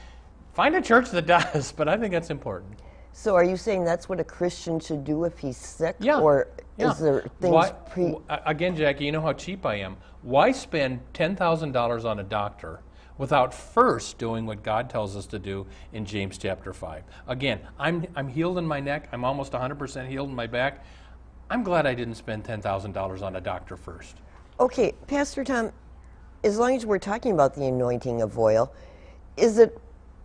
find 0.54 0.74
a 0.76 0.82
church 0.82 1.10
that 1.10 1.26
does, 1.26 1.72
but 1.72 1.88
I 1.88 1.96
think 1.96 2.12
that's 2.12 2.30
important. 2.30 2.78
So 3.12 3.34
are 3.34 3.44
you 3.44 3.56
saying 3.56 3.84
that's 3.84 4.08
what 4.08 4.20
a 4.20 4.24
Christian 4.24 4.80
should 4.80 5.04
do 5.04 5.24
if 5.24 5.38
he's 5.38 5.56
sick? 5.56 5.96
Yeah. 6.00 6.20
Or 6.20 6.48
Yeah. 6.78 6.92
is 6.92 6.98
there 6.98 7.20
things 7.40 7.52
Why, 7.52 7.70
pre 7.70 8.16
again, 8.46 8.74
Jackie, 8.74 9.04
you 9.04 9.12
know 9.12 9.20
how 9.20 9.34
cheap 9.34 9.66
I 9.66 9.76
am. 9.76 9.96
Why 10.22 10.52
spend 10.52 11.00
ten 11.12 11.36
thousand 11.36 11.72
dollars 11.72 12.04
on 12.04 12.20
a 12.20 12.22
doctor 12.22 12.80
without 13.18 13.52
first 13.52 14.16
doing 14.16 14.46
what 14.46 14.62
God 14.62 14.88
tells 14.88 15.14
us 15.14 15.26
to 15.26 15.38
do 15.38 15.66
in 15.92 16.06
James 16.06 16.38
chapter 16.38 16.72
five? 16.72 17.02
Again, 17.26 17.60
I'm 17.78 18.06
I'm 18.16 18.28
healed 18.28 18.56
in 18.56 18.66
my 18.66 18.80
neck. 18.80 19.08
I'm 19.12 19.24
almost 19.24 19.52
100% 19.52 20.08
healed 20.08 20.30
in 20.30 20.34
my 20.34 20.46
back. 20.46 20.84
I'm 21.52 21.62
glad 21.62 21.84
I 21.84 21.92
didn't 21.92 22.14
spend 22.14 22.46
ten 22.46 22.62
thousand 22.62 22.92
dollars 22.92 23.20
on 23.20 23.36
a 23.36 23.40
doctor 23.40 23.76
first. 23.76 24.16
Okay, 24.58 24.94
Pastor 25.06 25.44
Tom, 25.44 25.70
as 26.42 26.56
long 26.56 26.74
as 26.74 26.86
we're 26.86 26.98
talking 26.98 27.32
about 27.32 27.54
the 27.54 27.66
anointing 27.66 28.22
of 28.22 28.38
oil, 28.38 28.72
is 29.36 29.58
it 29.58 29.78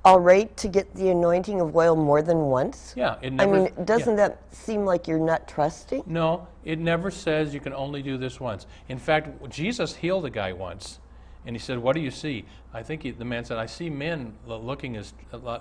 all 0.05 0.21
right 0.21 0.55
to 0.55 0.69
get 0.69 0.95
the 0.95 1.09
anointing 1.09 1.59
of 1.59 1.75
oil 1.75 1.97
more 1.97 2.21
than 2.21 2.37
once? 2.37 2.93
Yeah, 2.95 3.17
it 3.21 3.33
never. 3.33 3.55
I 3.55 3.59
mean, 3.59 3.73
doesn't 3.83 4.15
that 4.15 4.41
seem 4.51 4.85
like 4.85 5.05
you're 5.05 5.19
not 5.19 5.49
trusting? 5.49 6.03
No, 6.05 6.47
it 6.63 6.79
never 6.79 7.11
says 7.11 7.53
you 7.53 7.59
can 7.59 7.73
only 7.73 8.01
do 8.01 8.17
this 8.17 8.39
once. 8.39 8.65
In 8.87 8.97
fact, 8.97 9.27
Jesus 9.49 9.97
healed 9.97 10.23
a 10.23 10.29
guy 10.29 10.53
once, 10.53 10.99
and 11.47 11.55
he 11.55 11.59
said, 11.59 11.79
"What 11.79 11.95
do 11.95 12.01
you 12.01 12.11
see?" 12.11 12.45
I 12.73 12.83
think 12.83 13.01
he, 13.01 13.09
the 13.09 13.25
man 13.25 13.43
said, 13.43 13.57
"I 13.57 13.65
see 13.65 13.89
men 13.89 14.33
looking 14.45 14.95
as 14.97 15.15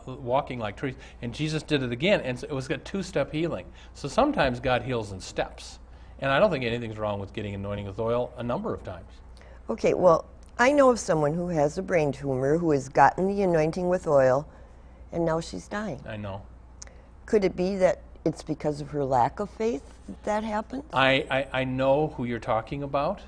walking 0.07 0.59
like 0.59 0.77
trees." 0.77 0.97
And 1.23 1.33
Jesus 1.33 1.63
did 1.63 1.83
it 1.83 1.93
again, 1.93 2.21
and 2.21 2.43
it 2.43 2.53
was 2.53 2.69
a 2.69 2.77
two-step 2.77 3.33
healing. 3.33 3.65
So 3.95 4.09
sometimes 4.09 4.61
God 4.61 4.83
heals 4.83 5.13
in 5.13 5.21
steps, 5.21 5.79
and 6.19 6.31
I 6.31 6.39
don't 6.39 6.51
think 6.51 6.65
anything's 6.65 6.99
wrong 6.99 7.19
with 7.19 7.33
getting 7.33 7.55
anointing 7.55 7.87
with 7.87 7.99
oil 7.99 8.33
a 8.37 8.43
number 8.43 8.75
of 8.75 8.85
times. 8.85 9.11
Okay, 9.71 9.95
well, 9.95 10.27
I 10.59 10.73
know 10.73 10.91
of 10.91 11.01
someone 11.01 11.33
who 11.33 11.49
has 11.49 11.79
a 11.79 11.83
brain 11.83 12.13
tumor 12.13 12.59
who 12.59 12.73
has 12.73 12.89
gotten 12.89 13.27
the 13.29 13.43
anointing 13.43 13.89
with 13.89 14.07
oil 14.07 14.47
and 15.13 15.25
now 15.25 15.41
she's 15.41 15.69
dying. 15.69 16.01
I 16.07 16.17
know. 16.17 16.43
Could 17.25 17.45
it 17.45 17.57
be 17.57 17.77
that 17.77 18.03
it's 18.25 18.43
because 18.43 18.81
of 18.81 18.91
her 18.91 19.05
lack 19.05 19.41
of 19.41 19.51
faith 19.51 19.83
that 20.07 20.23
that 20.25 20.45
happened? 20.45 20.85
I, 20.93 21.27
I, 21.31 21.61
I 21.61 21.65
know 21.65 22.09
who 22.17 22.25
you're 22.25 22.39
talking 22.39 22.83
about, 22.83 23.21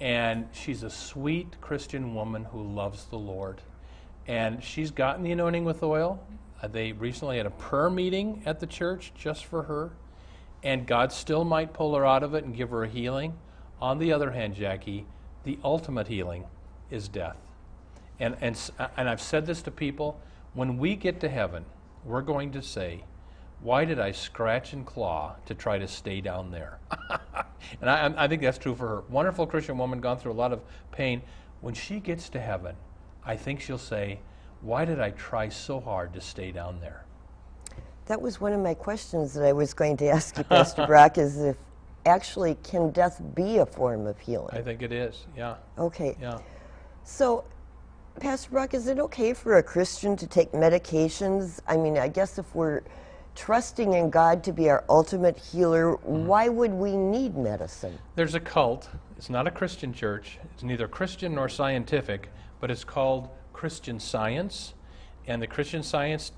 and 0.00 0.48
she's 0.52 0.82
a 0.82 0.90
sweet 0.90 1.60
Christian 1.60 2.14
woman 2.14 2.44
who 2.44 2.62
loves 2.62 3.04
the 3.06 3.18
Lord. 3.18 3.60
And 4.26 4.62
she's 4.62 4.90
gotten 4.90 5.22
the 5.22 5.32
anointing 5.32 5.64
with 5.64 5.82
oil. 5.82 6.24
Uh, 6.62 6.68
they 6.68 6.92
recently 6.92 7.36
had 7.36 7.46
a 7.46 7.50
prayer 7.50 7.90
meeting 7.90 8.42
at 8.46 8.60
the 8.60 8.66
church 8.66 9.12
just 9.14 9.44
for 9.44 9.64
her, 9.64 9.90
and 10.62 10.86
God 10.86 11.12
still 11.12 11.44
might 11.44 11.72
pull 11.72 11.94
her 11.94 12.06
out 12.06 12.22
of 12.22 12.34
it 12.34 12.44
and 12.44 12.54
give 12.54 12.70
her 12.70 12.84
a 12.84 12.88
healing. 12.88 13.34
On 13.80 13.98
the 13.98 14.12
other 14.12 14.30
hand, 14.30 14.54
Jackie, 14.54 15.06
the 15.44 15.58
ultimate 15.64 16.06
healing 16.06 16.44
is 16.90 17.08
death. 17.08 17.36
And, 18.20 18.36
and, 18.40 18.56
and 18.96 19.08
I've 19.08 19.20
said 19.20 19.46
this 19.46 19.62
to 19.62 19.70
people 19.70 20.20
when 20.54 20.78
we 20.78 20.96
get 20.96 21.18
to 21.20 21.28
heaven, 21.28 21.64
we're 22.04 22.22
going 22.22 22.52
to 22.52 22.62
say, 22.62 23.04
Why 23.60 23.84
did 23.84 23.98
I 23.98 24.12
scratch 24.12 24.72
and 24.72 24.84
claw 24.86 25.36
to 25.46 25.54
try 25.54 25.78
to 25.78 25.88
stay 25.88 26.20
down 26.20 26.50
there? 26.50 26.78
and 27.80 27.90
I, 27.90 28.12
I 28.24 28.28
think 28.28 28.42
that's 28.42 28.58
true 28.58 28.74
for 28.74 28.88
her. 28.88 29.00
Wonderful 29.08 29.46
Christian 29.46 29.78
woman, 29.78 30.00
gone 30.00 30.18
through 30.18 30.32
a 30.32 30.34
lot 30.34 30.52
of 30.52 30.60
pain. 30.90 31.22
When 31.60 31.74
she 31.74 32.00
gets 32.00 32.28
to 32.30 32.40
heaven, 32.40 32.76
I 33.24 33.36
think 33.36 33.60
she'll 33.60 33.78
say, 33.78 34.20
Why 34.60 34.84
did 34.84 35.00
I 35.00 35.10
try 35.10 35.48
so 35.48 35.80
hard 35.80 36.12
to 36.14 36.20
stay 36.20 36.52
down 36.52 36.80
there? 36.80 37.04
That 38.06 38.20
was 38.20 38.40
one 38.40 38.52
of 38.52 38.60
my 38.60 38.74
questions 38.74 39.32
that 39.34 39.44
I 39.44 39.52
was 39.52 39.74
going 39.74 39.96
to 39.98 40.08
ask 40.08 40.36
you, 40.36 40.44
Pastor 40.44 40.86
Brock, 40.86 41.18
is 41.18 41.38
if 41.40 41.56
actually 42.04 42.56
can 42.64 42.90
death 42.90 43.22
be 43.34 43.58
a 43.58 43.66
form 43.66 44.06
of 44.06 44.18
healing? 44.18 44.50
I 44.52 44.60
think 44.60 44.82
it 44.82 44.92
is, 44.92 45.26
yeah, 45.36 45.56
Okay. 45.78 46.16
yeah. 46.20 46.38
So, 47.04 47.44
Pastor 48.20 48.50
Brock, 48.50 48.74
is 48.74 48.88
it 48.88 48.98
okay 48.98 49.32
for 49.32 49.58
a 49.58 49.62
Christian 49.62 50.16
to 50.16 50.26
take 50.26 50.52
medications? 50.52 51.60
I 51.66 51.76
mean, 51.76 51.96
I 51.96 52.08
guess 52.08 52.38
if 52.38 52.54
we're 52.54 52.82
trusting 53.34 53.92
in 53.94 54.10
God 54.10 54.44
to 54.44 54.52
be 54.52 54.68
our 54.68 54.84
ultimate 54.88 55.36
healer, 55.38 55.92
Mm-hmm. 55.92 56.26
why 56.26 56.48
would 56.48 56.72
we 56.72 56.96
need 56.96 57.36
medicine? 57.36 57.98
There's 58.14 58.34
a 58.34 58.40
cult. 58.40 58.88
It's 59.16 59.30
not 59.30 59.46
a 59.46 59.50
Christian 59.50 59.92
church. 59.92 60.38
It's 60.54 60.62
neither 60.62 60.88
Christian 60.88 61.34
nor 61.34 61.48
scientific, 61.48 62.28
but 62.60 62.70
it's 62.70 62.84
called 62.84 63.28
Christian 63.52 64.00
Science. 64.00 64.74
And 65.26 65.40
the 65.40 65.46
Christian 65.46 65.82
Science 65.82 66.32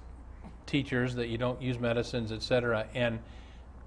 teachers 0.67 1.15
that 1.15 1.29
you 1.29 1.39
don't 1.39 1.61
use 1.61 1.79
medicines, 1.79 2.33
etc. 2.33 2.87
And 2.95 3.19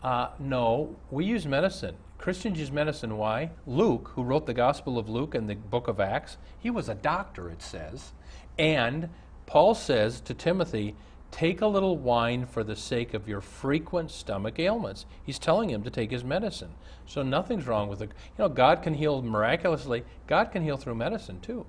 uh, 0.03 0.29
no, 0.39 0.95
we 1.11 1.25
use 1.25 1.45
medicine. 1.45 1.95
Christians 2.17 2.59
use 2.59 2.71
medicine. 2.71 3.17
Why? 3.17 3.51
Luke, 3.67 4.11
who 4.15 4.23
wrote 4.23 4.45
the 4.47 4.53
Gospel 4.53 4.97
of 4.97 5.07
Luke 5.07 5.35
and 5.35 5.49
the 5.49 5.55
book 5.55 5.87
of 5.87 5.99
Acts, 5.99 6.37
he 6.59 6.69
was 6.69 6.89
a 6.89 6.95
doctor, 6.95 7.49
it 7.49 7.61
says. 7.61 8.11
And 8.57 9.09
Paul 9.45 9.75
says 9.75 10.19
to 10.21 10.33
Timothy, 10.33 10.95
Take 11.31 11.61
a 11.61 11.67
little 11.67 11.97
wine 11.97 12.45
for 12.45 12.63
the 12.63 12.75
sake 12.75 13.13
of 13.13 13.27
your 13.27 13.41
frequent 13.41 14.11
stomach 14.11 14.59
ailments. 14.59 15.05
He's 15.23 15.37
telling 15.37 15.69
him 15.69 15.83
to 15.83 15.89
take 15.89 16.09
his 16.09 16.23
medicine. 16.23 16.71
So 17.05 17.21
nothing's 17.21 17.67
wrong 17.67 17.89
with 17.89 18.01
it. 18.01 18.09
You 18.37 18.45
know, 18.45 18.49
God 18.49 18.81
can 18.81 18.93
heal 18.93 19.21
miraculously. 19.21 20.03
God 20.25 20.45
can 20.51 20.63
heal 20.63 20.77
through 20.77 20.95
medicine 20.95 21.39
too. 21.41 21.65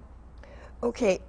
Okay. 0.83 1.21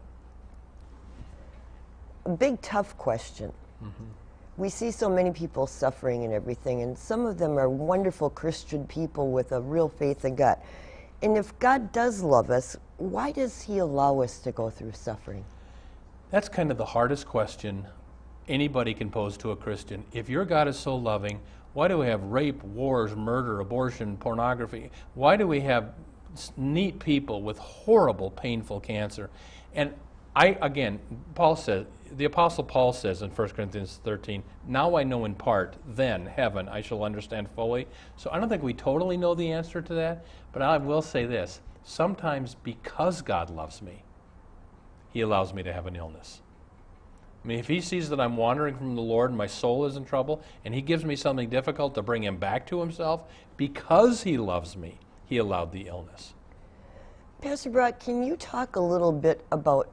A 2.26 2.30
big, 2.30 2.62
tough 2.62 2.98
question. 2.98 3.52
Mm-hmm. 3.84 4.04
We 4.58 4.70
see 4.70 4.92
so 4.92 5.10
many 5.10 5.32
people 5.32 5.68
suffering 5.68 6.26
and 6.26 6.34
everything, 6.34 6.82
and 6.82 6.98
some 6.98 7.26
of 7.26 7.38
them 7.38 7.58
are 7.58 7.70
wonderful 7.70 8.30
Christian 8.30 8.86
people 8.86 9.32
with 9.32 9.54
a 9.54 9.62
real 9.62 9.88
faith 9.88 10.26
in 10.26 10.36
God. 10.36 10.58
And 11.22 11.38
if 11.38 11.58
God 11.60 11.92
does 11.92 12.22
love 12.22 12.50
us, 12.50 12.78
why 12.98 13.32
does 13.32 13.62
He 13.62 13.78
allow 13.78 14.22
us 14.22 14.40
to 14.40 14.52
go 14.52 14.70
through 14.70 14.92
suffering? 14.92 15.46
That's 16.30 16.50
kind 16.50 16.72
of 16.72 16.78
the 16.78 16.86
hardest 16.86 17.26
question 17.26 17.88
anybody 18.50 18.94
can 18.94 19.10
pose 19.10 19.38
to 19.38 19.52
a 19.52 19.56
Christian. 19.56 20.04
If 20.12 20.30
your 20.30 20.46
God 20.46 20.68
is 20.68 20.78
so 20.78 20.96
loving, 20.96 21.40
why 21.74 21.88
do 21.88 21.98
we 21.98 22.08
have 22.08 22.24
rape, 22.24 22.64
wars, 22.64 23.16
murder, 23.16 23.60
abortion, 23.60 24.18
pornography? 24.18 24.92
Why 25.14 25.38
do 25.38 25.48
we 25.48 25.62
have 25.62 25.94
neat 26.58 27.00
people 27.00 27.42
with 27.44 27.58
horrible, 27.60 28.32
painful 28.32 28.80
cancer? 28.80 29.30
And 29.74 29.94
I, 30.36 30.58
again, 30.62 31.00
Paul 31.36 31.56
says, 31.56 31.86
the 32.12 32.26
Apostle 32.26 32.64
Paul 32.64 32.92
says 32.92 33.22
in 33.22 33.30
1 33.30 33.50
Corinthians 33.50 34.00
13, 34.04 34.44
Now 34.68 34.96
I 34.96 35.04
know 35.04 35.26
in 35.26 35.36
part, 35.36 35.76
then, 35.88 36.26
heaven, 36.26 36.68
I 36.68 36.82
shall 36.82 37.04
understand 37.04 37.50
fully. 37.56 37.88
So 38.16 38.32
I 38.32 38.40
don't 38.40 38.50
think 38.50 38.64
we 38.64 38.74
totally 38.74 39.16
know 39.16 39.36
the 39.36 39.52
answer 39.52 39.82
to 39.82 39.94
that, 39.94 40.26
but 40.52 40.64
I 40.64 40.78
will 40.78 41.04
say 41.04 41.26
this 41.26 41.62
sometimes 41.84 42.56
because 42.56 43.22
God 43.22 43.50
loves 43.50 43.82
me, 43.82 44.04
he 45.12 45.22
allows 45.22 45.54
me 45.54 45.64
to 45.64 45.74
have 45.74 45.86
an 45.86 45.96
illness. 45.96 46.42
I 47.44 47.48
mean, 47.48 47.60
if 47.60 47.68
He 47.68 47.82
sees 47.82 48.10
that 48.10 48.20
I'm 48.20 48.38
wandering 48.38 48.76
from 48.76 48.96
the 48.96 49.02
Lord 49.02 49.32
and 49.32 49.38
my 49.38 49.48
soul 49.48 49.86
is 49.86 49.96
in 49.96 50.06
trouble, 50.06 50.42
and 50.66 50.74
He 50.74 50.82
gives 50.82 51.06
me 51.06 51.16
something 51.16 51.50
difficult 51.50 51.96
to 51.96 52.02
bring 52.02 52.24
Him 52.24 52.38
back 52.38 52.68
to 52.68 52.80
Himself, 52.80 53.22
because 53.58 54.24
He 54.24 54.38
loves 54.38 54.76
me, 54.76 55.00
He 55.26 55.38
allowed 55.38 55.72
the 55.72 55.88
illness. 55.88 56.34
Pastor 57.42 57.70
Brock, 57.70 58.00
can 58.00 58.24
you 58.24 58.36
talk 58.36 58.76
a 58.76 58.82
little 58.82 59.14
bit 59.14 59.46
about 59.52 59.90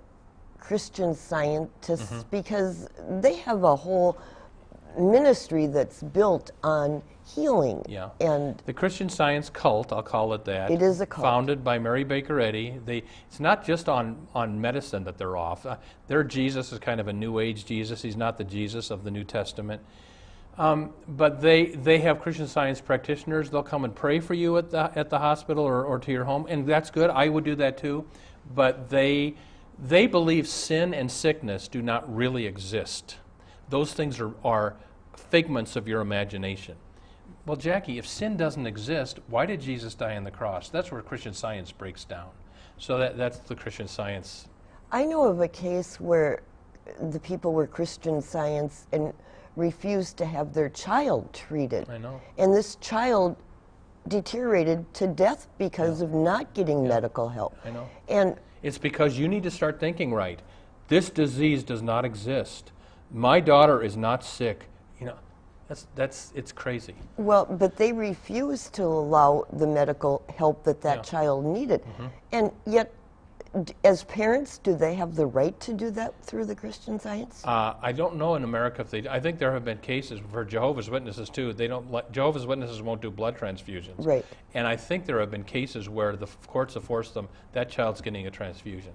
Christian 0.59 1.15
scientists? 1.15 2.11
Mm-hmm. 2.11 2.29
Because 2.31 2.89
they 3.09 3.35
have 3.37 3.63
a 3.63 3.77
whole 3.77 4.19
ministry 4.99 5.67
that's 5.67 6.03
built 6.03 6.51
on 6.63 7.03
healing. 7.35 7.85
Yeah. 7.89 8.11
And 8.21 8.63
The 8.67 8.73
Christian 8.73 9.09
Science 9.09 9.51
cult, 9.51 9.93
I'll 9.93 10.03
call 10.03 10.33
it 10.35 10.45
that. 10.45 10.71
It 10.71 10.83
is 10.83 11.01
a 11.01 11.07
cult. 11.07 11.25
Founded 11.25 11.65
by 11.65 11.79
Mary 11.79 12.05
Baker 12.05 12.41
Eddy. 12.41 12.79
They, 12.85 13.03
it's 13.29 13.41
not 13.41 13.65
just 13.65 13.89
on, 13.89 14.27
on 14.35 14.61
medicine 14.61 15.05
that 15.05 15.19
they're 15.19 15.37
off. 15.37 15.67
Uh, 15.67 15.77
their 16.07 16.23
Jesus 16.23 16.73
is 16.73 16.79
kind 16.79 17.01
of 17.01 17.09
a 17.09 17.13
New 17.13 17.41
Age 17.41 17.65
Jesus. 17.65 18.03
He's 18.03 18.17
not 18.17 18.39
the 18.39 18.45
Jesus 18.45 18.91
of 18.91 19.05
the 19.05 19.11
New 19.11 19.25
Testament. 19.25 19.83
Um, 20.59 20.95
but 21.07 21.41
they, 21.41 21.67
they 21.67 21.99
have 21.99 22.21
Christian 22.21 22.47
Science 22.47 22.81
practitioners. 22.81 23.51
They'll 23.51 23.63
come 23.63 23.85
and 23.85 23.95
pray 23.95 24.21
for 24.21 24.35
you 24.35 24.57
at 24.57 24.71
the, 24.71 24.91
at 24.97 25.11
the 25.11 25.19
hospital 25.19 25.65
or, 25.65 25.85
or 25.85 25.99
to 25.99 26.13
your 26.13 26.25
home, 26.25 26.47
and 26.49 26.67
that's 26.67 26.91
good. 26.91 27.11
I 27.11 27.29
would 27.29 27.45
do 27.45 27.55
that 27.57 27.77
too. 27.77 28.07
But 28.55 28.89
they, 28.89 29.35
they 29.79 30.07
believe 30.07 30.49
sin 30.49 30.95
and 30.95 31.11
sickness 31.11 31.69
do 31.69 31.83
not 31.83 32.15
really 32.15 32.47
exist. 32.47 33.17
Those 33.69 33.93
things 33.93 34.21
are, 34.21 34.33
are 34.45 34.77
figments 35.17 35.77
of 35.77 35.89
your 35.89 36.01
imagination. 36.01 36.77
Well, 37.47 37.57
Jackie, 37.57 37.99
if 37.99 38.07
sin 38.07 38.37
doesn't 38.37 38.67
exist, 38.67 39.19
why 39.29 39.47
did 39.47 39.61
Jesus 39.61 39.95
die 39.95 40.17
on 40.17 40.25
the 40.25 40.31
cross? 40.31 40.69
That's 40.69 40.91
where 40.91 41.01
Christian 41.03 41.33
science 41.33 41.73
breaks 41.73 42.05
down. 42.05 42.31
So 42.79 42.99
that, 42.99 43.17
that's 43.17 43.39
the 43.39 43.55
Christian 43.55 43.89
science. 43.89 44.49
I 44.93 45.05
know 45.05 45.25
of 45.25 45.41
a 45.41 45.49
case 45.49 46.01
where 46.01 46.43
the 47.11 47.21
people 47.21 47.53
were 47.53 47.67
Christian 47.67 48.21
science 48.21 48.87
and 48.93 49.13
refused 49.57 50.17
to 50.19 50.27
have 50.27 50.53
their 50.53 50.69
child 50.69 51.33
treated. 51.33 51.89
I 51.89 51.99
know. 51.99 52.21
And 52.39 52.53
this 52.53 52.77
child 52.77 53.37
deteriorated 54.09 54.93
to 54.95 55.07
death 55.07 55.49
because 55.59 56.01
of 56.01 56.13
not 56.13 56.55
getting 56.55 56.87
medical 56.87 57.29
help. 57.29 57.57
I 57.65 57.71
know. 57.71 57.89
And 58.09 58.37
It's 58.63 58.79
because 58.79 59.19
you 59.19 59.27
need 59.29 59.43
to 59.43 59.51
start 59.51 59.81
thinking 59.81 60.13
right. 60.13 60.41
This 60.89 61.11
disease 61.11 61.65
does 61.65 61.83
not 61.83 62.05
exist. 62.05 62.71
My 63.13 63.41
daughter 63.41 63.83
is 63.83 63.97
not 63.97 64.25
sick. 64.25 64.69
You 65.01 65.07
know, 65.07 65.17
that's, 65.69 65.87
that's 65.95 66.33
it's 66.35 66.53
crazy. 66.53 66.95
well, 67.17 67.45
but 67.45 67.77
they 67.77 67.93
refused 67.93 68.73
to 68.75 68.85
allow 68.85 69.47
the 69.53 69.67
medical 69.67 70.23
help 70.37 70.65
that 70.65 70.81
that 70.83 70.99
Yeah. 70.99 71.03
child 71.03 71.45
needed. 71.45 71.83
Mm-hmm. 71.83 72.07
And 72.33 72.51
yet, 72.67 72.93
as 73.85 74.05
parents, 74.05 74.59
do 74.59 74.75
they 74.77 74.95
have 74.95 75.15
the 75.17 75.25
right 75.27 75.59
to 75.61 75.73
do 75.73 75.91
that 75.93 76.15
through 76.23 76.45
the 76.45 76.55
Christian 76.55 77.01
science? 77.01 77.43
Uh, 77.45 77.75
I 77.81 77.91
don't 77.93 78.17
know 78.17 78.35
in 78.35 78.45
America 78.45 78.83
if 78.83 78.91
they. 78.91 79.09
I 79.09 79.19
think 79.19 79.39
there 79.39 79.53
have 79.53 79.65
been 79.65 79.79
cases 79.79 80.21
for 80.31 80.45
Jehovah's 80.45 80.91
Witnesses 80.91 81.31
too. 81.31 81.53
They 81.55 81.67
don't. 81.67 81.91
Let, 81.91 82.13
Jehovah's 82.13 82.47
Witnesses 82.47 82.83
won't 82.83 83.01
do 83.01 83.11
blood 83.11 83.37
transfusions. 83.39 83.95
Right. 84.05 84.27
And 84.55 84.67
I 84.67 84.77
think 84.77 85.07
there 85.07 85.21
have 85.21 85.31
been 85.31 85.45
cases 85.45 85.89
where 85.89 86.17
the 86.17 86.27
courts 86.47 86.75
have 86.75 86.85
forced 86.85 87.15
them. 87.15 87.29
That 87.53 87.71
child's 87.71 88.01
getting 88.03 88.27
a 88.27 88.31
transfusion. 88.31 88.93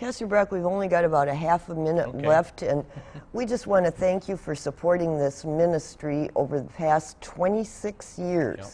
Pastor 0.00 0.26
Brock, 0.26 0.50
we've 0.50 0.64
only 0.64 0.88
got 0.88 1.04
about 1.04 1.28
a 1.28 1.34
half 1.34 1.68
a 1.68 1.74
minute 1.74 2.08
Okay. 2.08 2.26
left, 2.26 2.62
and 2.62 2.86
we 3.34 3.44
just 3.44 3.66
want 3.66 3.84
to 3.84 3.90
thank 3.90 4.30
you 4.30 4.36
for 4.38 4.54
supporting 4.54 5.18
this 5.18 5.44
ministry 5.44 6.30
over 6.34 6.58
the 6.58 6.70
past 6.70 7.20
26 7.20 8.18
years. 8.18 8.56
Yep. 8.58 8.68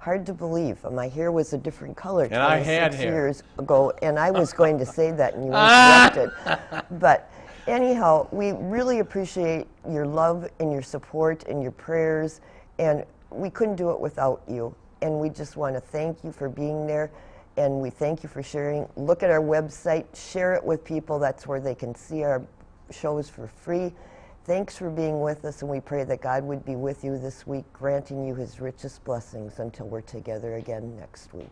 Hard 0.00 0.26
to 0.26 0.34
believe. 0.34 0.82
My 0.90 1.06
hair 1.06 1.30
was 1.30 1.52
a 1.52 1.58
different 1.58 1.96
color 1.96 2.24
And 2.24 2.34
I 2.42 2.56
had 2.56 2.88
26 2.90 2.96
hair. 3.04 3.12
years 3.12 3.42
ago, 3.56 3.92
and 4.02 4.18
I 4.18 4.32
was 4.32 4.52
going 4.52 4.76
to 4.78 4.84
say 4.84 5.12
that, 5.12 5.34
and 5.34 5.44
you 5.46 5.52
interrupted. 5.54 6.32
but 6.98 7.30
anyhow, 7.68 8.26
we 8.32 8.50
really 8.50 8.98
appreciate 8.98 9.68
your 9.88 10.06
love 10.06 10.48
and 10.58 10.72
your 10.72 10.82
support 10.82 11.44
and 11.44 11.62
your 11.62 11.70
prayers, 11.70 12.40
and 12.80 13.04
we 13.30 13.48
couldn't 13.48 13.76
do 13.76 13.90
it 13.92 14.00
without 14.00 14.42
you. 14.48 14.74
And 15.02 15.20
we 15.20 15.28
just 15.30 15.56
want 15.56 15.76
to 15.76 15.80
thank 15.80 16.24
you 16.24 16.32
for 16.32 16.48
being 16.48 16.84
there, 16.84 17.12
and 17.56 17.80
we 17.80 17.90
thank 17.90 18.22
you 18.22 18.28
for 18.28 18.42
sharing. 18.42 18.88
Look 18.96 19.22
at 19.22 19.30
our 19.30 19.40
website, 19.40 20.04
share 20.14 20.54
it 20.54 20.64
with 20.64 20.84
people. 20.84 21.18
That's 21.18 21.46
where 21.46 21.60
they 21.60 21.74
can 21.74 21.94
see 21.94 22.22
our 22.22 22.42
shows 22.90 23.28
for 23.28 23.46
free. 23.46 23.92
Thanks 24.44 24.76
for 24.76 24.90
being 24.90 25.20
with 25.20 25.44
us, 25.46 25.62
and 25.62 25.70
we 25.70 25.80
pray 25.80 26.04
that 26.04 26.20
God 26.20 26.44
would 26.44 26.64
be 26.66 26.76
with 26.76 27.02
you 27.02 27.18
this 27.18 27.46
week, 27.46 27.64
granting 27.72 28.26
you 28.26 28.34
his 28.34 28.60
richest 28.60 29.02
blessings 29.04 29.58
until 29.58 29.86
we're 29.86 30.02
together 30.02 30.56
again 30.56 30.96
next 30.96 31.32
week. 31.32 31.48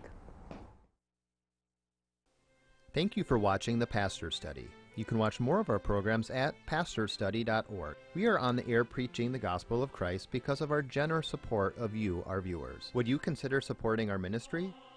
Thank 2.93 3.17
you 3.17 3.25
for 3.25 3.39
watching 3.39 3.79
the 3.79 3.87
Pastor 3.87 4.31
Study. 4.31 4.69
You 4.95 5.07
can 5.07 5.17
watch 5.17 5.41
more 5.41 5.59
of 5.59 5.71
our 5.71 5.79
programs 5.79 6.29
at 6.29 6.55
pastorstudy.org. 6.67 7.97
We 8.15 8.27
are 8.27 8.39
on 8.39 8.57
the 8.57 8.69
air 8.69 8.85
preaching 8.85 9.33
the 9.33 9.39
gospel 9.39 9.83
of 9.83 9.91
Christ 9.91 10.29
because 10.31 10.61
of 10.61 10.71
our 10.71 10.83
generous 10.83 11.29
support 11.29 11.79
of 11.79 11.97
you, 11.97 12.23
our 12.27 12.43
viewers. 12.43 12.91
Would 12.93 13.09
you 13.09 13.19
consider 13.19 13.63
supporting 13.63 14.11
our 14.11 14.19
ministry? 14.19 14.75